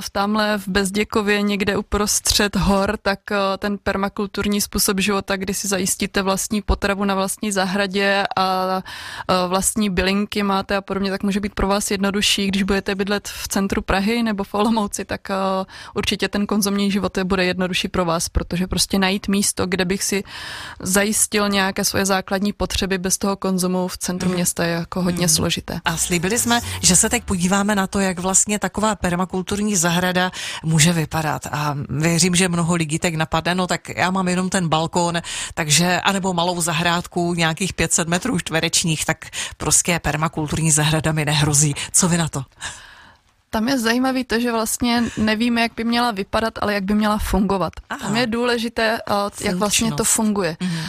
v 0.00 0.10
tamhle 0.10 0.58
v 0.58 0.68
Bezděkově 0.68 1.42
někde 1.42 1.76
uprostřed 1.76 2.56
hor, 2.56 2.98
tak 3.02 3.20
uh, 3.30 3.36
ten 3.58 3.78
permakulturní 3.78 4.60
způsob 4.60 5.00
života, 5.00 5.36
kdy 5.36 5.54
si 5.54 5.68
zajistíte 5.68 6.22
vlastní 6.22 6.62
potravu 6.62 7.04
na 7.04 7.14
vlastní 7.14 7.52
zahradě 7.52 8.24
a 8.36 8.76
uh, 8.76 9.50
vlastní 9.50 9.90
bylinky 9.90 10.42
máte 10.42 10.76
a 10.76 10.80
podobně, 10.80 11.10
tak 11.10 11.22
může 11.22 11.40
být 11.40 11.54
pro 11.54 11.66
vás 11.66 11.90
jednodušší. 11.90 12.46
Když 12.46 12.62
budete 12.62 12.94
bydlet 12.94 13.28
v 13.28 13.48
centru 13.48 13.82
Prahy 13.82 14.22
nebo 14.22 14.44
v 14.44 14.54
Olomouci, 14.54 15.04
tak 15.04 15.20
uh, 15.30 15.66
určitě 15.94 16.28
ten 16.28 16.46
konzumní 16.46 16.90
život 16.90 17.18
bude 17.24 17.44
jednodušší 17.44 17.88
pro 17.88 18.04
vás, 18.04 18.28
protože 18.28 18.66
prostě 18.66 18.98
najít 18.98 19.28
místo, 19.28 19.66
kde 19.66 19.84
bych 19.84 20.02
si 20.02 20.24
zajistil 20.80 21.48
nějaké 21.48 21.84
svoje 21.84 22.06
základní 22.06 22.52
potřeby 22.52 22.98
bez 22.98 23.18
toho 23.18 23.36
konzumu 23.36 23.51
konzumu 23.52 23.88
v 23.88 23.98
centru 23.98 24.28
mm. 24.28 24.34
města 24.34 24.64
je 24.64 24.72
jako 24.72 25.02
hodně 25.02 25.26
mm. 25.26 25.28
složité. 25.28 25.80
A 25.84 25.96
slíbili 25.96 26.38
jsme, 26.38 26.60
že 26.80 26.96
se 26.96 27.08
teď 27.08 27.24
podíváme 27.24 27.74
na 27.74 27.86
to, 27.86 28.00
jak 28.00 28.18
vlastně 28.18 28.58
taková 28.58 28.94
permakulturní 28.94 29.76
zahrada 29.76 30.32
může 30.64 30.92
vypadat. 30.92 31.46
A 31.52 31.76
věřím, 31.88 32.34
že 32.34 32.48
mnoho 32.48 32.74
lidí 32.74 32.98
tak 32.98 33.14
napadne, 33.14 33.54
no 33.54 33.66
tak 33.66 33.88
já 33.88 34.10
mám 34.10 34.28
jenom 34.28 34.48
ten 34.48 34.68
balkon, 34.68 35.22
takže, 35.54 36.00
anebo 36.00 36.32
malou 36.32 36.60
zahrádku 36.60 37.34
nějakých 37.34 37.72
500 37.72 38.08
metrů 38.08 38.38
čtverečních, 38.38 39.04
tak 39.04 39.28
prostě 39.56 39.98
permakulturní 39.98 40.70
zahrada 40.70 41.12
mi 41.12 41.24
nehrozí. 41.24 41.74
Co 41.92 42.08
vy 42.08 42.18
na 42.18 42.28
to? 42.28 42.42
Tam 43.52 43.68
je 43.68 43.78
zajímavý 43.78 44.24
to, 44.24 44.40
že 44.40 44.52
vlastně 44.52 45.04
nevíme, 45.16 45.60
jak 45.60 45.72
by 45.76 45.84
měla 45.84 46.10
vypadat, 46.10 46.54
ale 46.60 46.74
jak 46.74 46.84
by 46.84 46.94
měla 46.94 47.18
fungovat. 47.18 47.72
Aha. 47.90 48.00
Tam 48.00 48.16
je 48.16 48.26
důležité, 48.26 48.98
uh, 49.10 49.16
jak 49.40 49.56
vlastně 49.56 49.92
to 49.92 50.04
funguje. 50.04 50.56
Mm. 50.60 50.68
Uh, 50.68 50.82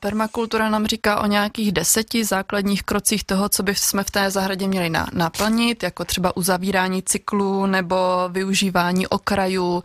permakultura 0.00 0.68
nám 0.68 0.86
říká 0.86 1.20
o 1.20 1.26
nějakých 1.26 1.72
deseti 1.72 2.24
základních 2.24 2.82
krocích 2.82 3.24
toho, 3.24 3.48
co 3.48 3.62
by 3.62 3.74
jsme 3.74 4.04
v 4.04 4.10
té 4.10 4.30
zahradě 4.30 4.68
měli 4.68 4.90
na, 4.90 5.06
naplnit, 5.12 5.82
jako 5.82 6.04
třeba 6.04 6.36
uzavírání 6.36 7.02
cyklu 7.02 7.66
nebo 7.66 7.96
využívání 8.28 9.06
okrajů, 9.06 9.74
uh, 9.74 9.82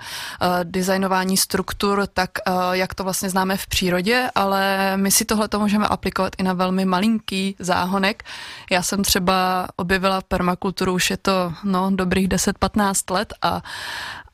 designování 0.64 1.38
struktur, 1.38 2.08
tak 2.14 2.30
jak 2.72 2.94
to 2.94 3.04
vlastně 3.04 3.30
známe 3.30 3.58
v 3.58 3.68
přírodě, 3.68 4.30
ale 4.36 4.94
my 4.98 5.12
si 5.12 5.26
tohle 5.26 5.48
to 5.48 5.60
můžeme 5.60 5.88
aplikovat 5.88 6.34
i 6.38 6.44
na 6.44 6.54
velmi 6.54 6.86
malinký 6.86 7.56
záhonek. 7.60 8.24
Já 8.72 8.82
jsem 8.82 9.04
třeba 9.04 9.68
objevila 9.76 10.22
permakulturu, 10.22 10.94
už 10.94 11.10
je 11.10 11.18
to 11.18 11.54
no, 11.64 11.95
dobrých 11.96 12.28
10-15 12.28 13.14
let 13.14 13.34
a, 13.42 13.62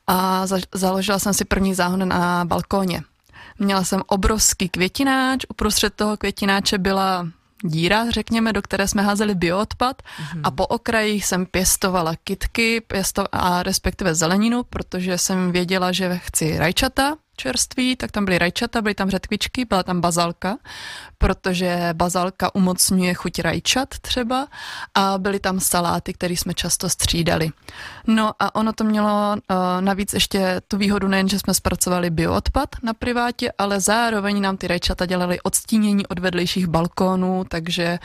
a 0.06 0.46
za, 0.46 0.58
založila 0.74 1.18
jsem 1.18 1.34
si 1.34 1.44
první 1.44 1.74
záhon 1.74 2.08
na 2.08 2.44
balkóně. 2.44 3.02
Měla 3.58 3.84
jsem 3.84 4.02
obrovský 4.06 4.68
květináč, 4.68 5.44
uprostřed 5.48 5.94
toho 5.94 6.16
květináče 6.16 6.78
byla 6.78 7.28
díra, 7.64 8.10
řekněme, 8.10 8.52
do 8.52 8.62
které 8.62 8.88
jsme 8.88 9.02
házeli 9.02 9.34
bioodpad 9.34 10.02
mm-hmm. 10.02 10.40
a 10.44 10.50
po 10.50 10.66
okrajích 10.66 11.26
jsem 11.26 11.46
pěstovala 11.46 12.14
kitky 12.24 12.80
pěsto- 12.80 13.26
a 13.32 13.62
respektive 13.62 14.14
zeleninu, 14.14 14.62
protože 14.62 15.18
jsem 15.18 15.52
věděla, 15.52 15.92
že 15.92 16.18
chci 16.18 16.58
rajčata 16.58 17.16
čerství, 17.36 17.96
tak 17.96 18.12
tam 18.12 18.24
byly 18.24 18.38
rajčata, 18.38 18.82
byly 18.82 18.94
tam 18.94 19.10
řetkvičky, 19.10 19.64
byla 19.64 19.82
tam 19.82 20.00
bazalka, 20.00 20.56
protože 21.18 21.88
bazalka 21.92 22.54
umocňuje 22.54 23.14
chuť 23.14 23.40
rajčat 23.40 23.88
třeba 23.88 24.46
a 24.94 25.18
byly 25.18 25.40
tam 25.40 25.60
saláty, 25.60 26.12
které 26.12 26.34
jsme 26.34 26.54
často 26.54 26.88
střídali. 26.88 27.50
No 28.06 28.32
a 28.38 28.54
ono 28.54 28.72
to 28.72 28.84
mělo 28.84 29.36
uh, 29.36 29.56
navíc 29.80 30.12
ještě 30.12 30.60
tu 30.68 30.76
výhodu 30.76 31.08
nejen, 31.08 31.28
že 31.28 31.38
jsme 31.38 31.54
zpracovali 31.54 32.10
bioodpad 32.10 32.68
na 32.82 32.94
privátě, 32.94 33.52
ale 33.58 33.80
zároveň 33.80 34.40
nám 34.40 34.56
ty 34.56 34.68
rajčata 34.68 35.06
dělali 35.06 35.40
odstínění 35.40 36.06
od 36.06 36.18
vedlejších 36.18 36.66
balkónů, 36.66 37.44
takže 37.48 37.98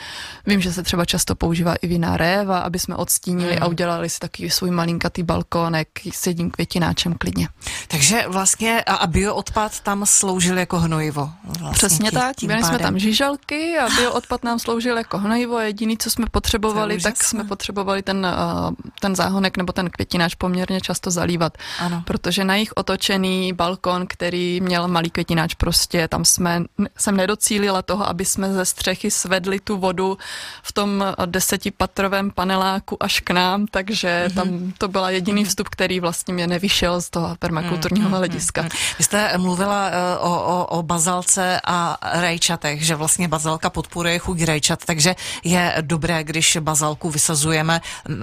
vím, 0.46 0.60
že 0.60 0.72
se 0.72 0.82
třeba 0.82 1.04
často 1.04 1.34
používá 1.34 1.74
i 1.74 1.86
vina 1.86 2.16
réva, 2.16 2.58
aby 2.58 2.78
jsme 2.78 2.96
odstínili 2.96 3.56
mm. 3.56 3.62
a 3.62 3.66
udělali 3.66 4.10
si 4.10 4.18
takový 4.18 4.50
svůj 4.50 4.70
malinkatý 4.70 5.22
balkónek 5.22 5.88
s 6.12 6.26
jedním 6.26 6.50
květináčem 6.50 7.14
klidně. 7.14 7.48
Takže 7.88 8.24
vlastně 8.28 8.82
a, 8.82 8.94
a 8.94 9.06
bioodpad 9.18 9.80
tam 9.80 10.06
sloužil 10.06 10.58
jako 10.58 10.78
hnojivo. 10.78 11.30
Vlastně 11.44 11.72
Přesně 11.72 12.12
tak, 12.12 12.42
měli 12.42 12.64
jsme 12.64 12.78
tam 12.78 12.98
žížalky 12.98 13.78
a 13.78 13.88
bioodpad 13.88 14.44
nám 14.44 14.58
sloužil 14.58 14.98
jako 14.98 15.18
hnojivo. 15.18 15.58
Jediný, 15.58 15.98
co 15.98 16.10
jsme 16.10 16.26
potřebovali, 16.30 17.00
tak 17.00 17.24
jsme 17.24 17.44
potřebovali 17.44 18.02
ten, 18.02 18.26
uh, 18.26 18.74
ten 19.00 19.16
záhonek 19.16 19.56
nebo 19.56 19.72
ten 19.72 19.90
květináč 19.90 20.34
poměrně 20.34 20.80
často 20.80 21.10
zalívat. 21.10 21.58
Ano. 21.78 22.02
Protože 22.06 22.44
na 22.44 22.56
jich 22.56 22.72
otočený 22.76 23.52
balkon, 23.52 24.06
který 24.06 24.60
měl 24.60 24.88
malý 24.88 25.10
květináč, 25.10 25.54
prostě 25.54 26.08
tam 26.08 26.24
jsme, 26.24 26.62
jsem 26.96 27.16
nedocílila 27.16 27.82
toho, 27.82 28.08
aby 28.08 28.24
jsme 28.24 28.52
ze 28.52 28.64
střechy 28.64 29.10
svedli 29.10 29.60
tu 29.60 29.76
vodu 29.76 30.18
v 30.62 30.72
tom 30.72 31.04
desetipatrovém 31.26 32.30
paneláku 32.30 33.02
až 33.02 33.20
k 33.20 33.30
nám, 33.30 33.66
takže 33.66 34.24
mm-hmm. 34.26 34.34
tam 34.34 34.72
to 34.78 34.88
byla 34.88 35.10
jediný 35.10 35.44
vstup, 35.44 35.68
který 35.68 36.00
vlastně 36.00 36.34
mě 36.34 36.46
nevyšel 36.46 37.00
z 37.00 37.10
toho 37.10 37.36
permakulturního 37.38 38.10
mm-hmm. 38.10 38.18
hlediska. 38.18 38.62
Vy 38.98 39.07
jste 39.08 39.38
mluvila 39.38 39.88
uh, 39.88 40.30
o, 40.30 40.32
o, 40.44 40.66
o 40.66 40.82
bazalce 40.82 41.60
a 41.64 41.96
rajčatech, 42.20 42.84
že 42.84 42.94
vlastně 42.94 43.28
bazalka 43.28 43.70
podporuje 43.70 44.18
chuť 44.18 44.42
rajčat, 44.44 44.84
takže 44.84 45.16
je 45.44 45.74
dobré, 45.80 46.24
když 46.24 46.56
bazalku 46.60 47.10
vysazujeme 47.10 47.80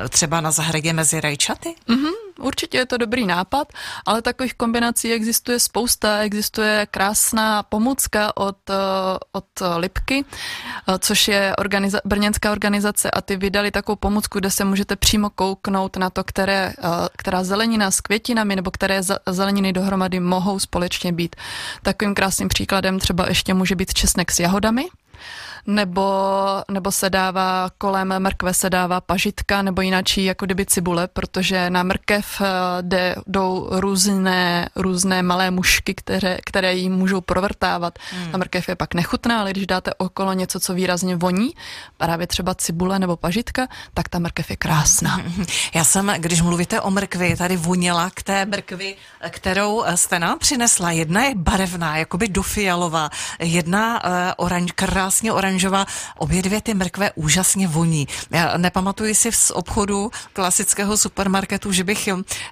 třeba 0.09 0.41
na 0.41 0.51
zahradě 0.51 0.93
mezi 0.93 1.21
rajčaty? 1.21 1.75
Mm-hmm 1.89 2.24
určitě 2.39 2.77
je 2.77 2.85
to 2.85 2.97
dobrý 2.97 3.25
nápad, 3.25 3.67
ale 4.05 4.21
takových 4.21 4.53
kombinací 4.53 5.13
existuje 5.13 5.59
spousta. 5.59 6.17
Existuje 6.17 6.87
krásná 6.91 7.63
pomůcka 7.63 8.37
od, 8.37 8.69
eh, 8.69 8.73
od 9.31 9.45
Lipky, 9.77 10.25
eh, 10.25 10.99
což 10.99 11.27
je 11.27 11.53
organiza- 11.57 12.01
brněnská 12.05 12.51
organizace 12.51 13.11
a 13.11 13.21
ty 13.21 13.35
vydali 13.35 13.71
takovou 13.71 13.95
pomůcku, 13.95 14.39
kde 14.39 14.51
se 14.51 14.65
můžete 14.65 14.95
přímo 14.95 15.29
kouknout 15.29 15.97
na 15.97 16.09
to, 16.09 16.23
které, 16.23 16.73
eh, 16.77 16.83
která 17.17 17.43
zelenina 17.43 17.91
s 17.91 18.01
květinami 18.01 18.55
nebo 18.55 18.71
které 18.71 19.01
zeleniny 19.29 19.73
dohromady 19.73 20.19
mohou 20.19 20.59
společně 20.59 21.11
být. 21.11 21.35
Takovým 21.81 22.15
krásným 22.15 22.49
příkladem 22.49 22.99
třeba 22.99 23.25
ještě 23.29 23.53
může 23.53 23.75
být 23.75 23.93
česnek 23.93 24.31
s 24.31 24.39
jahodami, 24.39 24.85
nebo, 25.67 26.03
nebo 26.71 26.91
se 26.91 27.09
dává 27.09 27.69
kolem 27.77 28.19
mrkve 28.19 28.53
se 28.53 28.69
dává 28.69 29.01
pažitka 29.01 29.61
nebo 29.61 29.81
jináčí 29.81 30.25
jako 30.25 30.45
kdyby 30.45 30.65
cibule, 30.65 31.07
protože 31.07 31.69
na 31.69 31.83
mrkev 31.83 32.41
eh, 32.41 32.47
jde, 32.81 33.15
jdou 33.27 33.67
různé, 33.71 34.69
různé 34.75 35.23
malé 35.23 35.51
mušky, 35.51 35.93
které, 35.93 36.37
které 36.45 36.73
jí 36.73 36.89
můžou 36.89 37.21
provrtávat. 37.21 37.99
Hmm. 38.11 38.31
Ta 38.31 38.37
mrkev 38.37 38.69
je 38.69 38.75
pak 38.75 38.93
nechutná, 38.93 39.39
ale 39.39 39.51
když 39.51 39.67
dáte 39.67 39.93
okolo 39.97 40.33
něco, 40.33 40.59
co 40.59 40.73
výrazně 40.73 41.15
voní, 41.15 41.53
právě 41.97 42.27
třeba 42.27 42.55
cibule 42.55 42.99
nebo 42.99 43.17
pažitka, 43.17 43.67
tak 43.93 44.09
ta 44.09 44.19
mrkev 44.19 44.49
je 44.49 44.55
krásná. 44.55 45.21
Já 45.73 45.83
jsem, 45.83 46.13
když 46.17 46.41
mluvíte 46.41 46.81
o 46.81 46.91
mrkvi, 46.91 47.35
tady 47.35 47.57
voněla 47.57 48.09
k 48.13 48.23
té 48.23 48.45
mrkvi, 48.45 48.95
kterou 49.29 49.83
jste 49.95 50.19
nám 50.19 50.39
přinesla. 50.39 50.91
Jedna 50.91 51.23
je 51.23 51.35
barevná, 51.35 51.97
jakoby 51.97 52.27
dofialová, 52.27 53.09
jedna 53.39 54.03
uh, 54.03 54.11
oranž, 54.37 54.71
krásně 54.71 55.33
oranž 55.33 55.54
oranžová. 55.55 55.85
Obě 56.17 56.41
dvě 56.41 56.61
ty 56.61 56.73
mrkve 56.73 57.11
úžasně 57.15 57.67
voní. 57.67 58.07
Já 58.31 58.57
nepamatuji 58.57 59.15
si 59.15 59.31
z 59.31 59.51
obchodu 59.51 60.11
klasického 60.33 60.97
supermarketu, 60.97 61.71
že 61.71 61.83
bych 61.83 62.09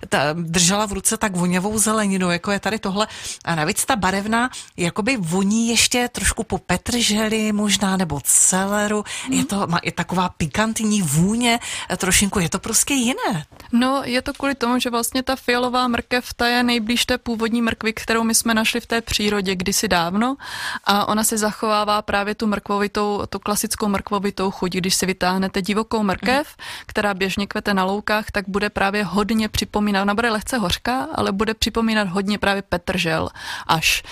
ta, 0.09 0.19
držela 0.33 0.85
v 0.85 0.91
ruce 0.91 1.17
tak 1.17 1.35
voněvou 1.35 1.77
zeleninu, 1.77 2.31
jako 2.31 2.51
je 2.51 2.59
tady 2.59 2.79
tohle. 2.79 3.07
A 3.45 3.55
navíc 3.55 3.85
ta 3.85 3.95
barevná, 3.95 4.49
jakoby 4.77 5.17
voní 5.19 5.69
ještě 5.69 6.09
trošku 6.11 6.43
po 6.43 6.57
petrželi 6.57 7.51
možná, 7.51 7.97
nebo 7.97 8.21
celeru. 8.23 9.03
Mm. 9.27 9.33
Je 9.33 9.45
to, 9.45 9.67
má, 9.67 9.79
je 9.83 9.91
taková 9.91 10.29
pikantní 10.29 11.01
vůně, 11.01 11.59
trošinku, 11.97 12.39
je 12.39 12.49
to 12.49 12.59
prostě 12.59 12.93
jiné. 12.93 13.45
No, 13.71 14.01
je 14.05 14.21
to 14.21 14.33
kvůli 14.33 14.55
tomu, 14.55 14.79
že 14.79 14.89
vlastně 14.89 15.23
ta 15.23 15.35
fialová 15.35 15.87
mrkev, 15.87 16.33
ta 16.33 16.47
je 16.47 16.63
nejblíž 16.63 17.05
té 17.05 17.17
původní 17.17 17.61
mrkvy, 17.61 17.93
kterou 17.93 18.23
my 18.23 18.35
jsme 18.35 18.53
našli 18.53 18.79
v 18.79 18.85
té 18.85 19.01
přírodě 19.01 19.55
kdysi 19.55 19.87
dávno 19.87 20.35
a 20.83 21.05
ona 21.05 21.23
si 21.23 21.37
zachovává 21.37 22.01
právě 22.01 22.35
tu 22.35 22.47
mrkvovitou, 22.93 23.25
tu 23.29 23.39
klasickou 23.39 23.87
mrkvovitou 23.87 24.51
chuť. 24.51 24.71
Když 24.71 24.95
si 24.95 25.05
vytáhnete 25.05 25.61
divokou 25.61 26.03
mrkev, 26.03 26.47
mm. 26.47 26.63
která 26.85 27.13
běžně 27.13 27.47
kvete 27.47 27.73
na 27.73 27.83
loukách, 27.83 28.31
tak 28.31 28.45
bude 28.47 28.69
právě 28.69 29.03
hodně 29.03 29.49
připomínat, 29.49 30.01
ona 30.01 30.15
bude 30.15 30.29
lehce 30.29 30.57
hořká, 30.57 31.07
ale 31.15 31.31
bude 31.31 31.53
připomínat 31.53 32.07
hodně 32.07 32.37
právě 32.37 32.61
petržel 32.61 33.29
až. 33.67 34.03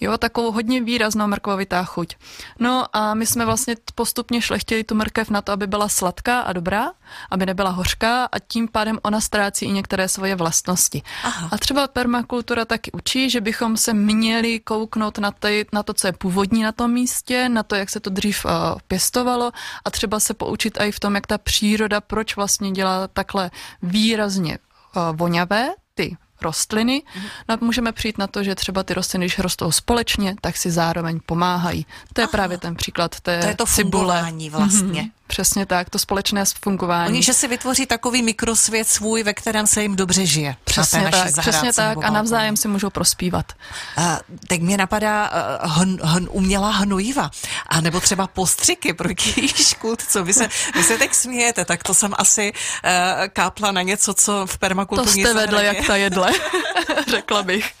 Jo, 0.00 0.18
takovou 0.18 0.52
hodně 0.52 0.80
výraznou 0.80 1.26
mrkvovitá 1.26 1.84
chuť. 1.84 2.16
No 2.58 2.86
a 2.92 3.14
my 3.14 3.26
jsme 3.26 3.44
vlastně 3.44 3.76
postupně 3.94 4.42
šlechtili 4.42 4.84
tu 4.84 4.94
mrkev 4.94 5.30
na 5.30 5.42
to, 5.42 5.52
aby 5.52 5.66
byla 5.66 5.88
sladká 5.88 6.40
a 6.40 6.52
dobrá, 6.52 6.92
aby 7.30 7.46
nebyla 7.46 7.70
hořká 7.70 8.24
a 8.24 8.38
tím 8.38 8.68
pádem 8.68 8.98
ona 9.02 9.20
ztrácí 9.20 9.66
i 9.66 9.72
některé 9.72 10.08
svoje 10.08 10.36
vlastnosti. 10.36 11.02
Aha. 11.24 11.48
A 11.52 11.58
třeba 11.58 11.88
permakultura 11.88 12.64
taky 12.64 12.92
učí, 12.92 13.30
že 13.30 13.40
bychom 13.40 13.76
se 13.76 13.94
měli 13.94 14.60
kouknout 14.60 15.18
na, 15.18 15.30
tej, 15.30 15.64
na 15.72 15.82
to, 15.82 15.94
co 15.94 16.06
je 16.06 16.12
původní 16.12 16.62
na 16.62 16.72
tom 16.72 16.92
místě, 16.92 17.48
na 17.48 17.62
to, 17.62 17.74
jak 17.74 17.90
se 17.90 18.00
to 18.00 18.10
dřív 18.10 18.44
uh, 18.44 18.50
pěstovalo 18.88 19.52
a 19.84 19.90
třeba 19.90 20.20
se 20.20 20.34
poučit 20.34 20.78
i 20.80 20.92
v 20.92 21.00
tom, 21.00 21.14
jak 21.14 21.26
ta 21.26 21.38
příroda, 21.38 22.00
proč 22.00 22.36
vlastně 22.36 22.70
dělá 22.70 23.08
takhle 23.08 23.50
výrazně 23.82 24.58
uh, 24.58 25.16
voňavé 25.16 25.68
ty 25.94 26.16
rostliny. 26.42 27.02
Mm-hmm. 27.02 27.58
můžeme 27.60 27.92
přijít 27.92 28.18
na 28.18 28.26
to, 28.26 28.42
že 28.42 28.54
třeba 28.54 28.82
ty 28.82 28.94
rostliny, 28.94 29.24
když 29.26 29.38
rostou 29.38 29.72
společně, 29.72 30.36
tak 30.40 30.56
si 30.56 30.70
zároveň 30.70 31.20
pomáhají. 31.26 31.86
To 32.12 32.20
je 32.20 32.24
Aha. 32.24 32.30
právě 32.32 32.58
ten 32.58 32.74
příklad 32.74 33.20
té 33.20 33.40
To 33.40 33.48
je 33.48 33.56
to 33.56 33.66
cibule. 33.66 34.22
vlastně. 34.50 35.02
Mm-hmm. 35.02 35.10
Přesně 35.30 35.66
tak, 35.66 35.90
to 35.90 35.98
společné 35.98 36.44
fungování. 36.64 37.12
Oni, 37.12 37.22
že 37.22 37.34
si 37.34 37.48
vytvoří 37.48 37.86
takový 37.86 38.22
mikrosvět 38.22 38.88
svůj, 38.88 39.22
ve 39.22 39.34
kterém 39.34 39.66
se 39.66 39.82
jim 39.82 39.96
dobře 39.96 40.26
žije. 40.26 40.56
Přesně 40.64 41.08
tak, 41.10 41.40
přesně 41.40 41.72
tak 41.72 41.98
a 42.04 42.10
navzájem 42.10 42.56
si 42.56 42.68
můžou 42.68 42.90
prospívat. 42.90 43.52
Uh, 43.98 44.04
teď 44.48 44.60
mě 44.60 44.76
napadá 44.76 45.30
uh, 45.64 45.72
hn, 45.72 45.98
hn, 46.02 46.28
umělá 46.30 46.70
hnojiva, 46.70 47.30
a 47.66 47.80
nebo 47.80 48.00
třeba 48.00 48.26
postřiky 48.26 48.92
pro 48.92 49.08
kýškut, 49.14 50.02
co 50.02 50.24
vy 50.24 50.32
se, 50.32 50.48
vy 50.74 50.82
se 50.82 50.98
tak 50.98 51.14
smějete, 51.14 51.64
tak 51.64 51.82
to 51.82 51.94
jsem 51.94 52.14
asi 52.18 52.52
uh, 52.52 52.90
kápla 53.28 53.72
na 53.72 53.82
něco, 53.82 54.14
co 54.14 54.46
v 54.46 54.58
permakulturní 54.58 55.22
To 55.22 55.28
jste 55.28 55.38
vedle 55.38 55.64
jak 55.64 55.86
ta 55.86 55.96
jedle, 55.96 56.32
řekla 57.10 57.42
bych. 57.42 57.72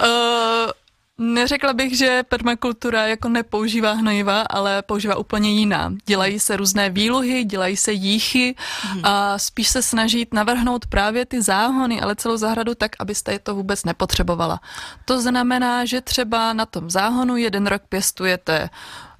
Uh, 0.00 0.06
Neřekla 1.18 1.72
bych, 1.72 1.98
že 1.98 2.22
permakultura 2.28 3.06
jako 3.06 3.28
nepoužívá 3.28 3.92
hnojiva, 3.92 4.42
ale 4.42 4.82
používá 4.82 5.16
úplně 5.16 5.50
jiná. 5.50 5.92
Dělají 6.06 6.40
se 6.40 6.56
různé 6.56 6.90
výluhy, 6.90 7.44
dělají 7.44 7.76
se 7.76 7.92
jíchy 7.92 8.54
hmm. 8.82 9.00
a 9.04 9.38
spíš 9.38 9.68
se 9.68 9.82
snaží 9.82 10.26
navrhnout 10.32 10.86
právě 10.86 11.26
ty 11.26 11.42
záhony, 11.42 12.00
ale 12.00 12.16
celou 12.16 12.36
zahradu 12.36 12.74
tak, 12.74 12.92
abyste 12.98 13.32
je 13.32 13.38
to 13.38 13.54
vůbec 13.54 13.84
nepotřebovala. 13.84 14.60
To 15.04 15.20
znamená, 15.20 15.84
že 15.84 16.00
třeba 16.00 16.52
na 16.52 16.66
tom 16.66 16.90
záhonu 16.90 17.36
jeden 17.36 17.66
rok 17.66 17.82
pěstujete 17.88 18.70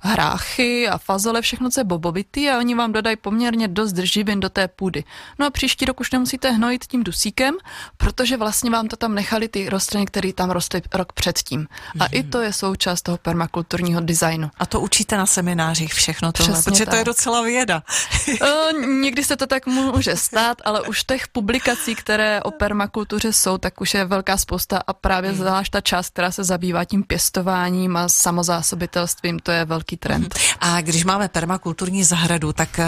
hráchy 0.00 0.88
a 0.88 0.98
fazole, 0.98 1.42
všechno, 1.42 1.70
co 1.70 1.80
je 1.80 1.84
bobovitý 1.84 2.50
a 2.50 2.58
oni 2.58 2.74
vám 2.74 2.92
dodají 2.92 3.16
poměrně 3.16 3.68
dost 3.68 3.96
živin 3.96 4.40
do 4.40 4.48
té 4.48 4.68
půdy. 4.68 5.04
No 5.38 5.46
a 5.46 5.50
příští 5.50 5.84
rok 5.84 6.00
už 6.00 6.10
nemusíte 6.10 6.50
hnojit 6.50 6.86
tím 6.86 7.04
dusíkem, 7.04 7.54
protože 7.96 8.36
vlastně 8.36 8.70
vám 8.70 8.88
to 8.88 8.96
tam 8.96 9.14
nechali 9.14 9.48
ty 9.48 9.68
rostliny, 9.68 10.06
které 10.06 10.32
tam 10.32 10.50
rostly 10.50 10.82
rok 10.94 11.12
předtím. 11.12 11.66
A 12.00 12.04
mm-hmm. 12.04 12.18
i 12.18 12.22
to 12.22 12.40
je 12.40 12.52
součást 12.52 13.02
toho 13.02 13.18
permakulturního 13.18 14.00
designu. 14.00 14.50
A 14.58 14.66
to 14.66 14.80
učíte 14.80 15.16
na 15.16 15.26
seminářích 15.26 15.94
všechno 15.94 16.32
tohle, 16.32 16.52
Přesně 16.52 16.70
protože 16.70 16.84
tak. 16.84 16.94
to 16.94 16.98
je 16.98 17.04
docela 17.04 17.42
věda. 17.42 17.82
o, 18.42 18.70
někdy 18.78 19.24
se 19.24 19.36
to 19.36 19.46
tak 19.46 19.66
může 19.66 20.16
stát, 20.16 20.58
ale 20.64 20.82
už 20.82 21.04
těch 21.04 21.28
publikací, 21.28 21.94
které 21.94 22.42
o 22.42 22.50
permakultuře 22.50 23.32
jsou, 23.32 23.58
tak 23.58 23.80
už 23.80 23.94
je 23.94 24.04
velká 24.04 24.36
spousta 24.36 24.82
a 24.86 24.92
právě 24.92 25.32
mm. 25.32 25.38
zvlášť 25.38 25.72
ta 25.72 25.80
část, 25.80 26.10
která 26.10 26.30
se 26.30 26.44
zabývá 26.44 26.84
tím 26.84 27.02
pěstováním 27.02 27.96
a 27.96 28.08
samozásobitelstvím, 28.08 29.38
to 29.38 29.50
je 29.50 29.64
velký 29.64 29.95
trend. 29.96 30.34
A 30.60 30.80
když 30.80 31.04
máme 31.04 31.28
permakulturní 31.28 32.04
zahradu, 32.04 32.52
tak 32.52 32.78
eh, 32.78 32.86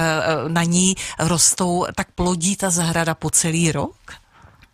na 0.48 0.62
ní 0.62 0.94
rostou, 1.18 1.86
tak 1.94 2.08
plodí 2.14 2.56
ta 2.56 2.70
zahrada 2.70 3.14
po 3.14 3.30
celý 3.30 3.72
rok? 3.72 3.94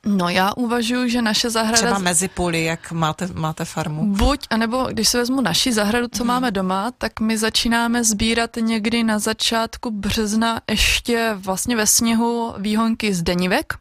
No 0.06 0.28
já 0.28 0.52
uvažuji, 0.56 1.10
že 1.10 1.22
naše 1.22 1.50
zahrada... 1.50 1.76
Třeba 1.76 1.98
mezi 1.98 2.28
poli, 2.28 2.64
jak 2.64 2.92
máte, 2.92 3.28
máte 3.34 3.64
farmu. 3.64 4.06
Buď, 4.06 4.46
anebo 4.50 4.84
když 4.84 5.08
se 5.08 5.18
vezmu 5.18 5.40
naši 5.40 5.72
zahradu, 5.72 6.06
co 6.12 6.22
hmm. 6.22 6.28
máme 6.28 6.50
doma, 6.50 6.90
tak 6.98 7.20
my 7.20 7.38
začínáme 7.38 8.04
sbírat 8.04 8.50
někdy 8.60 9.04
na 9.04 9.18
začátku 9.18 9.90
března 9.90 10.60
ještě 10.70 11.30
vlastně 11.34 11.76
ve 11.76 11.86
sněhu 11.86 12.54
výhonky 12.58 13.14
z 13.14 13.22
denivek, 13.22 13.74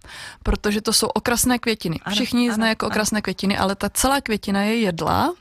protože 0.43 0.81
to 0.81 0.93
jsou 0.93 1.07
okrasné 1.07 1.59
květiny. 1.59 1.99
Všichni 2.09 2.47
ano, 2.47 2.55
znají 2.55 2.69
jako 2.69 2.85
ano. 2.85 2.91
okrasné 2.91 3.21
květiny, 3.21 3.57
ale 3.57 3.75
ta 3.75 3.89
celá 3.89 4.21
květina 4.21 4.61
je 4.61 4.79
jedla, 4.79 5.33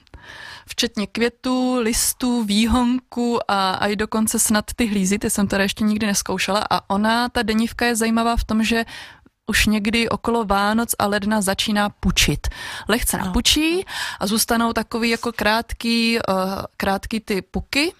včetně 0.73 1.07
květů, 1.07 1.81
listů, 1.81 2.45
výhonku 2.45 3.39
a, 3.51 3.73
a 3.73 3.87
i 3.87 3.97
dokonce 3.97 4.39
snad 4.39 4.65
ty 4.77 4.87
hlízy, 4.87 5.19
ty 5.19 5.31
jsem 5.31 5.47
teda 5.47 5.63
ještě 5.63 5.85
nikdy 5.85 6.07
neskoušela 6.07 6.65
a 6.71 6.91
ona, 6.91 7.29
ta 7.29 7.43
denívka 7.43 7.87
je 7.87 7.97
zajímavá 7.97 8.37
v 8.37 8.45
tom, 8.45 8.65
že 8.65 8.85
už 9.47 9.67
někdy 9.67 10.09
okolo 10.09 10.45
Vánoc 10.45 10.95
a 10.99 11.07
ledna 11.07 11.41
začíná 11.41 11.89
pučit. 11.89 12.49
Lehce 12.89 13.19
no. 13.19 13.25
napučí 13.25 13.85
a 14.21 14.27
zůstanou 14.27 14.73
takový 14.73 15.11
jako 15.11 15.33
krátký, 15.33 16.19
uh, 16.19 16.65
krátký 16.77 17.21
ty 17.21 17.43
puky, 17.43 17.93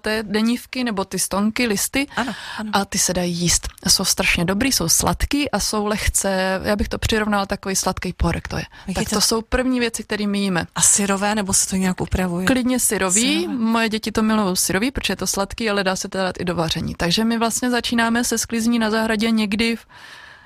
té 0.00 0.22
denívky 0.22 0.84
nebo 0.84 1.04
ty 1.04 1.18
stonky, 1.18 1.66
listy 1.66 2.06
ano, 2.16 2.32
ano. 2.58 2.70
a 2.72 2.84
ty 2.84 2.98
se 2.98 3.12
dají 3.12 3.32
jíst. 3.34 3.68
Jsou 3.88 4.04
strašně 4.04 4.44
dobrý, 4.44 4.72
jsou 4.72 4.88
sladký 4.88 5.50
a 5.50 5.60
jsou 5.60 5.86
lehce, 5.86 6.60
já 6.64 6.76
bych 6.76 6.88
to 6.88 6.98
přirovnala 6.98 7.46
takový 7.46 7.76
sladký 7.76 8.12
porek 8.12 8.48
to 8.48 8.56
je. 8.56 8.64
Jak 8.86 8.94
tak 8.94 9.08
to... 9.08 9.14
to 9.14 9.20
jsou 9.20 9.42
první 9.42 9.80
věci, 9.80 10.04
které 10.04 10.26
my 10.26 10.38
jíme. 10.38 10.66
A 10.74 10.82
syrové 10.82 11.34
nebo 11.34 11.52
se 11.52 11.68
to 11.68 11.76
nějak 11.76 12.00
upravuje? 12.00 12.46
Klidně 12.46 12.80
syrový, 12.80 13.40
Syrové. 13.40 13.58
moje 13.58 13.88
děti 13.88 14.12
to 14.12 14.22
milují 14.22 14.56
syrový, 14.56 14.90
protože 14.90 15.12
je 15.12 15.16
to 15.16 15.26
sladký, 15.26 15.70
ale 15.70 15.84
dá 15.84 15.96
se 15.96 16.08
to 16.08 16.18
dát 16.18 16.40
i 16.40 16.44
do 16.44 16.54
vaření. 16.54 16.94
Takže 16.94 17.24
my 17.24 17.38
vlastně 17.38 17.70
začínáme 17.70 18.24
se 18.24 18.38
sklizní 18.38 18.78
na 18.78 18.90
zahradě 18.90 19.30
někdy 19.30 19.76
v 19.76 19.86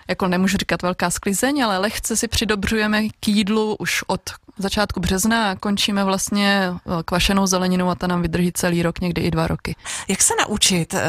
jako 0.09 0.29
nemůžu 0.29 0.57
říkat 0.57 0.83
velká 0.83 1.11
sklizeň, 1.11 1.65
ale 1.65 1.79
lehce 1.79 2.17
si 2.17 2.29
přidobřujeme 2.29 3.09
k 3.09 3.29
jídlu 3.29 3.77
už 3.79 4.05
od 4.07 4.21
začátku 4.59 5.01
března 5.01 5.51
a 5.51 5.55
končíme 5.55 6.05
vlastně 6.05 6.71
eh, 6.73 7.03
kvašenou 7.05 7.47
zeleninou 7.47 7.89
a 7.89 7.95
ta 7.95 8.07
nám 8.07 8.23
vydrží 8.23 8.53
celý 8.53 8.83
rok, 8.83 9.01
někdy 9.01 9.23
i 9.23 9.31
dva 9.31 9.47
roky. 9.47 9.77
Jak 10.09 10.23
se 10.23 10.35
naučit 10.41 10.95
eh, 10.95 11.01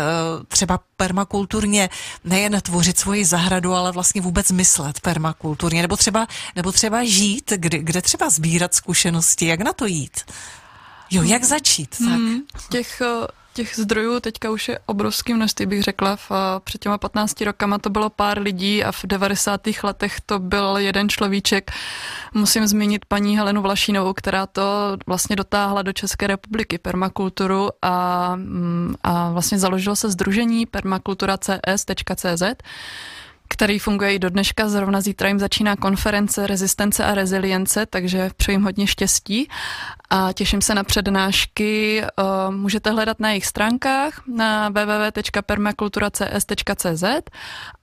třeba 0.48 0.80
permakulturně 0.98 1.90
nejen 2.24 2.62
tvořit 2.62 3.00
svoji 3.00 3.26
zahradu, 3.26 3.74
ale 3.74 3.92
vlastně 3.92 4.22
vůbec 4.22 4.52
myslet 4.52 5.00
permakulturně, 5.00 5.82
nebo 5.82 5.98
třeba, 5.98 6.28
nebo 6.56 6.72
třeba 6.72 7.04
žít, 7.04 7.54
kde, 7.56 7.78
kde 7.78 8.02
třeba 8.02 8.30
sbírat 8.30 8.74
zkušenosti, 8.74 9.46
jak 9.46 9.62
na 9.62 9.74
to 9.74 9.86
jít? 9.86 10.22
Jo, 11.12 11.24
jak 11.24 11.44
začít? 11.44 11.90
Tak. 11.90 12.08
Hmm, 12.08 12.42
těch 12.70 13.02
eh, 13.02 13.28
těch 13.54 13.76
zdrojů 13.76 14.20
teďka 14.20 14.52
už 14.52 14.68
je 14.68 14.80
obrovský 14.86 15.34
množství, 15.34 15.66
bych 15.66 15.84
řekla. 15.84 16.16
V, 16.16 16.32
před 16.64 16.82
těma 16.82 16.98
15 16.98 17.42
rokama 17.42 17.78
to 17.78 17.90
bylo 17.90 18.10
pár 18.10 18.40
lidí 18.42 18.84
a 18.84 18.92
v 18.92 19.06
90. 19.06 19.62
letech 19.84 20.22
to 20.22 20.40
byl 20.40 20.78
jeden 20.78 21.10
človíček. 21.10 21.72
Musím 22.34 22.68
zmínit 22.68 23.06
paní 23.06 23.38
Helenu 23.38 23.62
Vlašínovou, 23.62 24.14
která 24.14 24.46
to 24.46 24.98
vlastně 25.08 25.36
dotáhla 25.36 25.82
do 25.82 25.94
České 25.94 26.28
republiky, 26.28 26.78
permakulturu 26.78 27.70
a, 27.82 28.36
mm, 28.36 28.96
a 29.04 29.32
vlastně 29.32 29.60
založilo 29.60 29.96
se 29.96 30.10
združení 30.10 30.66
permakultura.cs.cz 30.66 32.44
který 33.50 33.80
funguje 33.80 34.14
i 34.14 34.20
do 34.20 34.30
dneška. 34.30 34.70
Zrovna 34.70 35.02
zítra 35.02 35.28
jim 35.28 35.40
začíná 35.40 35.76
konference 35.76 36.48
Rezistence 36.48 37.06
a 37.06 37.16
rezilience, 37.16 37.86
takže 37.86 38.30
přeji 38.38 38.54
jim 38.54 38.64
hodně 38.64 38.88
štěstí 38.88 39.50
a 40.10 40.34
těším 40.34 40.62
se 40.62 40.76
na 40.76 40.84
přednášky. 40.84 42.04
Eh, 42.04 42.08
můžete 42.50 42.92
hledat 42.92 43.20
na 43.20 43.30
jejich 43.30 43.46
stránkách 43.46 44.22
na 44.28 44.70
www.permakultura.cs.cz, 44.70 47.04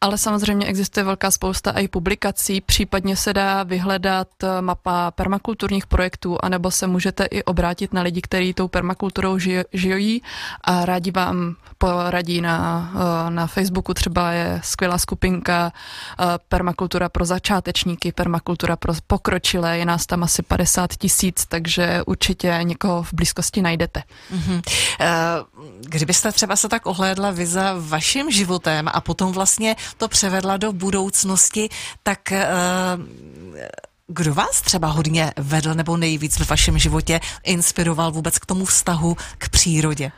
ale 0.01 0.19
samozřejmě 0.19 0.67
existuje 0.67 1.05
velká 1.05 1.31
spousta 1.31 1.71
i 1.71 1.89
publikací, 1.89 2.61
případně 2.61 3.17
se 3.17 3.33
dá 3.33 3.63
vyhledat 3.63 4.29
eh, 4.43 4.63
mapa 4.63 5.11
permakulturních 5.11 5.87
projektů, 5.87 6.39
anebo 6.43 6.71
se 6.71 6.87
můžete 6.87 7.25
i 7.25 7.43
obrátit 7.43 7.93
na 7.93 8.03
lidi, 8.03 8.23
kteří 8.23 8.55
tou 8.55 8.69
permakulturou 8.69 9.39
žijí 9.73 10.23
a 10.65 10.85
rádi 10.85 11.11
vám 11.11 11.57
poradí 11.79 12.41
na, 12.41 12.91
eh, 12.95 13.31
na 13.31 13.47
Facebooku 13.47 13.95
třeba 13.95 14.33
je 14.33 14.61
skvělá 14.65 14.99
skupinka 14.99 15.56
týká 15.57 15.73
uh, 16.21 16.27
permakultura 16.49 17.09
pro 17.09 17.25
začátečníky, 17.25 18.13
permakultura 18.13 18.77
pro 18.77 18.93
pokročilé, 19.07 19.79
je 19.79 19.85
nás 19.85 20.07
tam 20.07 20.23
asi 20.23 20.43
50 20.43 20.97
tisíc, 20.97 21.47
takže 21.47 22.03
určitě 22.07 22.59
někoho 22.63 23.03
v 23.03 23.13
blízkosti 23.13 23.63
najdete. 23.63 24.03
Mm-hmm. 24.33 24.63
Kdybyste 25.81 26.33
třeba 26.33 26.57
se 26.57 26.69
tak 26.69 26.87
ohlédla 26.87 27.31
vy 27.31 27.47
za 27.47 27.75
vaším 27.79 28.31
životem 28.31 28.89
a 28.93 29.01
potom 29.01 29.33
vlastně 29.33 29.77
to 29.97 30.09
převedla 30.09 30.57
do 30.57 30.73
budoucnosti, 30.73 31.69
tak 32.03 32.33
kdo 34.09 34.35
vás 34.35 34.63
třeba 34.63 34.89
hodně 34.89 35.33
vedl 35.37 35.75
nebo 35.75 35.97
nejvíc 35.97 36.39
ve 36.39 36.45
vašem 36.45 36.79
životě 36.79 37.21
inspiroval 37.45 38.13
vůbec 38.13 38.39
k 38.39 38.47
tomu 38.47 38.65
vztahu 38.65 39.17
k 39.39 39.49
přírodě? 39.49 40.13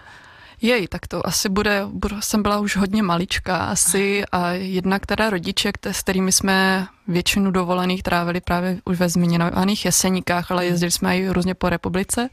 Jej, 0.62 0.88
tak 0.88 1.06
to 1.06 1.26
asi 1.26 1.48
bude, 1.48 1.86
jsem 2.20 2.42
byla 2.42 2.58
už 2.58 2.76
hodně 2.76 3.02
malička 3.02 3.56
asi 3.56 4.24
a 4.32 4.50
jedna, 4.50 4.98
která 4.98 5.30
rodiče, 5.30 5.72
s 5.82 6.00
kterými 6.00 6.32
jsme 6.32 6.86
většinu 7.08 7.50
dovolených 7.50 8.02
trávili 8.02 8.40
právě 8.40 8.80
už 8.84 8.98
ve 8.98 9.08
zmíněných 9.08 9.84
jeseníkách, 9.84 10.50
ale 10.50 10.66
jezdili 10.66 10.90
jsme 10.90 11.18
i 11.18 11.28
různě 11.28 11.54
po 11.54 11.68
republice. 11.68 12.28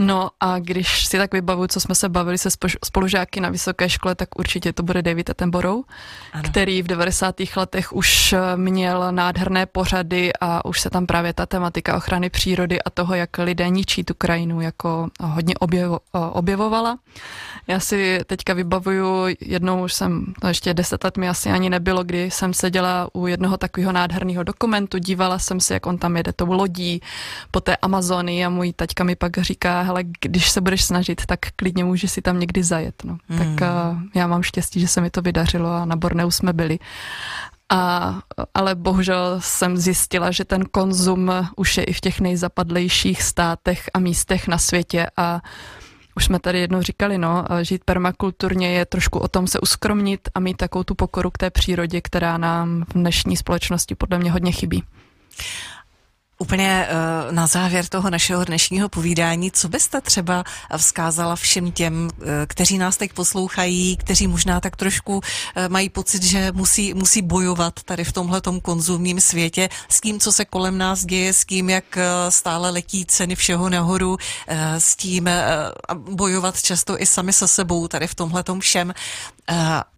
No 0.00 0.30
a 0.40 0.58
když 0.58 1.06
si 1.06 1.18
tak 1.18 1.32
vybavuju, 1.32 1.68
co 1.68 1.80
jsme 1.80 1.94
se 1.94 2.08
bavili 2.08 2.38
se 2.38 2.48
spolužáky 2.84 3.40
na 3.40 3.48
vysoké 3.48 3.88
škole, 3.88 4.14
tak 4.14 4.38
určitě 4.38 4.72
to 4.72 4.82
bude 4.82 5.02
David 5.02 5.30
Attenborough, 5.30 5.86
ano. 6.32 6.42
který 6.50 6.82
v 6.82 6.86
90. 6.86 7.36
letech 7.56 7.92
už 7.92 8.32
eh, 8.32 8.56
měl 8.56 9.12
nádherné 9.12 9.66
pořady 9.66 10.32
a 10.40 10.64
už 10.64 10.80
se 10.80 10.90
tam 10.90 11.06
právě 11.06 11.32
ta 11.32 11.46
tematika 11.46 11.96
ochrany 11.96 12.30
přírody 12.30 12.82
a 12.82 12.90
toho, 12.90 13.14
jak 13.14 13.38
lidé 13.38 13.68
ničí 13.68 14.04
tu 14.04 14.14
krajinu, 14.14 14.60
jako 14.60 15.08
hodně 15.22 15.54
objevo, 15.54 15.98
eh, 16.14 16.18
objevovala. 16.18 16.98
Já 17.66 17.80
si 17.80 18.20
teďka 18.26 18.54
vybavuju, 18.54 19.26
jednou 19.40 19.84
už 19.84 19.92
jsem, 19.92 20.34
no 20.42 20.48
ještě 20.48 20.74
deset 20.74 21.04
let 21.04 21.16
mi 21.16 21.28
asi 21.28 21.50
ani 21.50 21.70
nebylo, 21.70 22.04
kdy 22.04 22.30
jsem 22.30 22.54
seděla 22.54 23.08
u 23.12 23.26
jednoho 23.26 23.56
takového 23.56 23.92
nádherného 23.92 24.42
dokumentu, 24.42 24.98
dívala 24.98 25.38
jsem 25.38 25.60
si, 25.60 25.72
jak 25.72 25.86
on 25.86 25.98
tam 25.98 26.16
jede 26.16 26.32
tou 26.32 26.52
lodí 26.52 27.00
po 27.50 27.60
té 27.60 27.76
Amazonii 27.76 28.44
a 28.44 28.48
můj 28.48 28.72
taťka 28.72 29.04
mi 29.04 29.16
pak 29.16 29.38
říká, 29.38 29.89
hele, 29.90 30.04
když 30.20 30.50
se 30.50 30.60
budeš 30.60 30.84
snažit, 30.84 31.26
tak 31.26 31.38
klidně 31.56 31.84
může 31.84 32.08
si 32.08 32.22
tam 32.22 32.40
někdy 32.40 32.62
zajet. 32.62 33.04
No. 33.04 33.18
Hmm. 33.28 33.38
Tak 33.38 33.70
uh, 33.70 34.02
já 34.14 34.26
mám 34.26 34.42
štěstí, 34.42 34.80
že 34.80 34.88
se 34.88 35.00
mi 35.00 35.10
to 35.10 35.22
vydařilo 35.22 35.70
a 35.70 35.84
na 35.84 35.96
Borneu 35.96 36.30
jsme 36.30 36.52
byli. 36.52 36.78
A, 37.72 38.14
ale 38.54 38.74
bohužel 38.74 39.36
jsem 39.38 39.76
zjistila, 39.76 40.30
že 40.30 40.44
ten 40.44 40.64
konzum 40.64 41.30
už 41.56 41.76
je 41.76 41.84
i 41.84 41.92
v 41.92 42.00
těch 42.00 42.20
nejzapadlejších 42.20 43.22
státech 43.22 43.90
a 43.94 43.98
místech 43.98 44.48
na 44.48 44.58
světě 44.58 45.06
a 45.16 45.40
už 46.16 46.24
jsme 46.24 46.38
tady 46.38 46.60
jednou 46.60 46.82
říkali, 46.82 47.18
no, 47.18 47.44
žít 47.62 47.84
permakulturně 47.84 48.72
je 48.72 48.86
trošku 48.86 49.18
o 49.18 49.28
tom 49.28 49.46
se 49.46 49.60
uskromnit 49.60 50.28
a 50.34 50.40
mít 50.40 50.56
takovou 50.56 50.84
tu 50.84 50.94
pokoru 50.94 51.30
k 51.30 51.38
té 51.38 51.50
přírodě, 51.50 52.00
která 52.00 52.38
nám 52.38 52.84
v 52.88 52.92
dnešní 52.92 53.36
společnosti 53.36 53.94
podle 53.94 54.18
mě 54.18 54.32
hodně 54.32 54.52
chybí. 54.52 54.82
Úplně 56.42 56.88
uh, 56.88 57.32
na 57.32 57.46
závěr 57.46 57.86
toho 57.86 58.10
našeho 58.10 58.44
dnešního 58.44 58.88
povídání, 58.88 59.50
co 59.50 59.68
byste 59.68 60.00
třeba 60.00 60.44
vzkázala 60.76 61.36
všem 61.36 61.72
těm, 61.72 62.08
uh, 62.16 62.28
kteří 62.46 62.78
nás 62.78 62.96
teď 62.96 63.12
poslouchají, 63.12 63.96
kteří 63.96 64.26
možná 64.26 64.60
tak 64.60 64.76
trošku 64.76 65.16
uh, 65.16 65.22
mají 65.68 65.88
pocit, 65.88 66.22
že 66.22 66.52
musí, 66.52 66.94
musí 66.94 67.22
bojovat 67.22 67.82
tady 67.82 68.04
v 68.04 68.12
tomhletom 68.12 68.60
konzumním 68.60 69.20
světě 69.20 69.68
s 69.88 70.00
tím, 70.00 70.20
co 70.20 70.32
se 70.32 70.44
kolem 70.44 70.78
nás 70.78 71.04
děje, 71.04 71.32
s 71.32 71.44
tím, 71.44 71.70
jak 71.70 71.98
stále 72.28 72.70
letí 72.70 73.06
ceny 73.06 73.34
všeho 73.34 73.68
nahoru, 73.68 74.16
s 74.78 74.96
tím 74.96 75.30
bojovat 76.10 76.62
často 76.62 77.02
i 77.02 77.06
sami 77.06 77.32
se 77.32 77.48
sebou 77.48 77.88
tady 77.88 78.06
v 78.06 78.14
tomhletom 78.14 78.60
všem. 78.60 78.94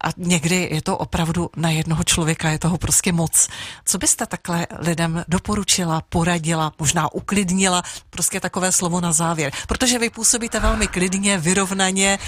A 0.01 0.09
někdy 0.17 0.69
je 0.71 0.81
to 0.81 0.97
opravdu 0.97 1.49
na 1.55 1.69
jednoho 1.69 2.03
člověka, 2.03 2.49
je 2.49 2.59
toho 2.59 2.77
prostě 2.77 3.11
moc. 3.11 3.47
Co 3.85 3.97
byste 3.97 4.25
takhle 4.25 4.67
lidem 4.79 5.23
doporučila, 5.27 6.01
poradila, 6.09 6.32
možná 6.79 7.13
uklidnila, 7.13 7.83
prostě 8.09 8.39
takové 8.39 8.71
slovo 8.71 9.01
na 9.01 9.11
závěr? 9.13 9.51
Protože 9.67 9.99
vy 9.99 10.09
působíte 10.09 10.59
velmi 10.59 10.87
klidně, 10.87 11.37
vyrovnaně, 11.37 12.19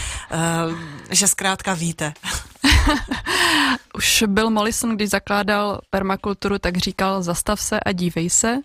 že 1.10 1.28
zkrátka 1.28 1.74
víte. 1.74 2.14
Už 3.96 4.24
byl 4.28 4.50
Mollison, 4.50 4.96
když 4.96 5.10
zakládal 5.10 5.82
permakulturu, 5.90 6.60
tak 6.60 6.78
říkal 6.78 7.24
zastav 7.24 7.62
se 7.62 7.80
a 7.80 7.92
dívej 7.92 8.30
se. 8.30 8.58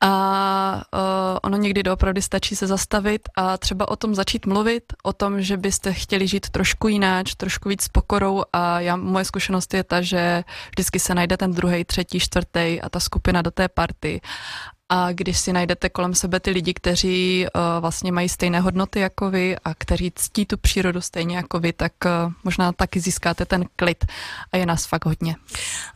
A 0.00 0.82
uh, 0.94 1.38
ono 1.42 1.56
někdy 1.56 1.82
doopravdy 1.82 2.22
stačí 2.22 2.56
se 2.56 2.66
zastavit 2.66 3.28
a 3.36 3.58
třeba 3.58 3.88
o 3.88 3.96
tom 3.96 4.14
začít 4.14 4.46
mluvit, 4.46 4.82
o 5.02 5.12
tom, 5.12 5.42
že 5.42 5.56
byste 5.56 5.92
chtěli 5.92 6.26
žít 6.26 6.50
trošku 6.50 6.88
jináč, 6.88 7.34
trošku 7.34 7.68
víc 7.68 7.82
s 7.82 7.88
pokorou 7.88 8.42
a 8.52 8.80
já, 8.80 8.96
moje 8.96 9.24
zkušenost 9.24 9.74
je 9.74 9.84
ta, 9.84 10.00
že 10.00 10.44
vždycky 10.70 11.00
se 11.00 11.14
najde 11.14 11.36
ten 11.36 11.52
druhý, 11.52 11.84
třetí, 11.84 12.20
čtvrtý 12.20 12.80
a 12.80 12.88
ta 12.90 13.00
skupina 13.00 13.42
do 13.42 13.50
té 13.50 13.68
party 13.68 14.20
a 14.94 15.12
když 15.12 15.38
si 15.38 15.52
najdete 15.52 15.88
kolem 15.88 16.14
sebe 16.14 16.40
ty 16.40 16.50
lidi, 16.50 16.74
kteří 16.74 17.46
uh, 17.54 17.60
vlastně 17.80 18.12
mají 18.12 18.28
stejné 18.28 18.60
hodnoty 18.60 19.00
jako 19.00 19.30
vy 19.30 19.56
a 19.64 19.74
kteří 19.74 20.12
ctí 20.14 20.46
tu 20.46 20.56
přírodu 20.56 21.00
stejně 21.00 21.36
jako 21.36 21.60
vy, 21.60 21.72
tak 21.72 21.92
uh, 22.04 22.32
možná 22.44 22.72
taky 22.72 23.00
získáte 23.00 23.44
ten 23.44 23.64
klid 23.76 24.04
a 24.52 24.56
je 24.56 24.66
nás 24.66 24.86
fakt 24.86 25.04
hodně. 25.04 25.36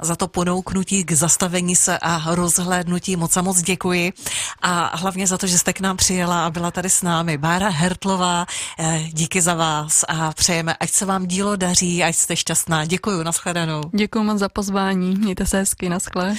Za 0.00 0.16
to 0.16 0.28
ponouknutí 0.28 1.04
k 1.04 1.12
zastavení 1.12 1.76
se 1.76 1.98
a 1.98 2.34
rozhlédnutí 2.34 3.16
moc 3.16 3.36
a 3.36 3.42
moc 3.42 3.62
děkuji 3.62 4.12
a 4.62 4.96
hlavně 4.96 5.26
za 5.26 5.38
to, 5.38 5.46
že 5.46 5.58
jste 5.58 5.72
k 5.72 5.80
nám 5.80 5.96
přijela 5.96 6.46
a 6.46 6.50
byla 6.50 6.70
tady 6.70 6.90
s 6.90 7.02
námi. 7.02 7.38
Bára 7.38 7.68
Hertlová, 7.68 8.46
eh, 8.78 9.04
díky 9.12 9.40
za 9.40 9.54
vás 9.54 10.04
a 10.08 10.32
přejeme, 10.32 10.74
ať 10.80 10.90
se 10.90 11.04
vám 11.04 11.26
dílo 11.26 11.56
daří, 11.56 12.04
ať 12.04 12.14
jste 12.14 12.36
šťastná. 12.36 12.84
Děkuji, 12.84 13.22
nashledanou. 13.22 13.82
Děkuji 13.94 14.24
moc 14.24 14.38
za 14.38 14.48
pozvání, 14.48 15.14
mějte 15.16 15.46
se 15.46 15.58
hezky, 15.58 15.88
naschle. 15.88 16.34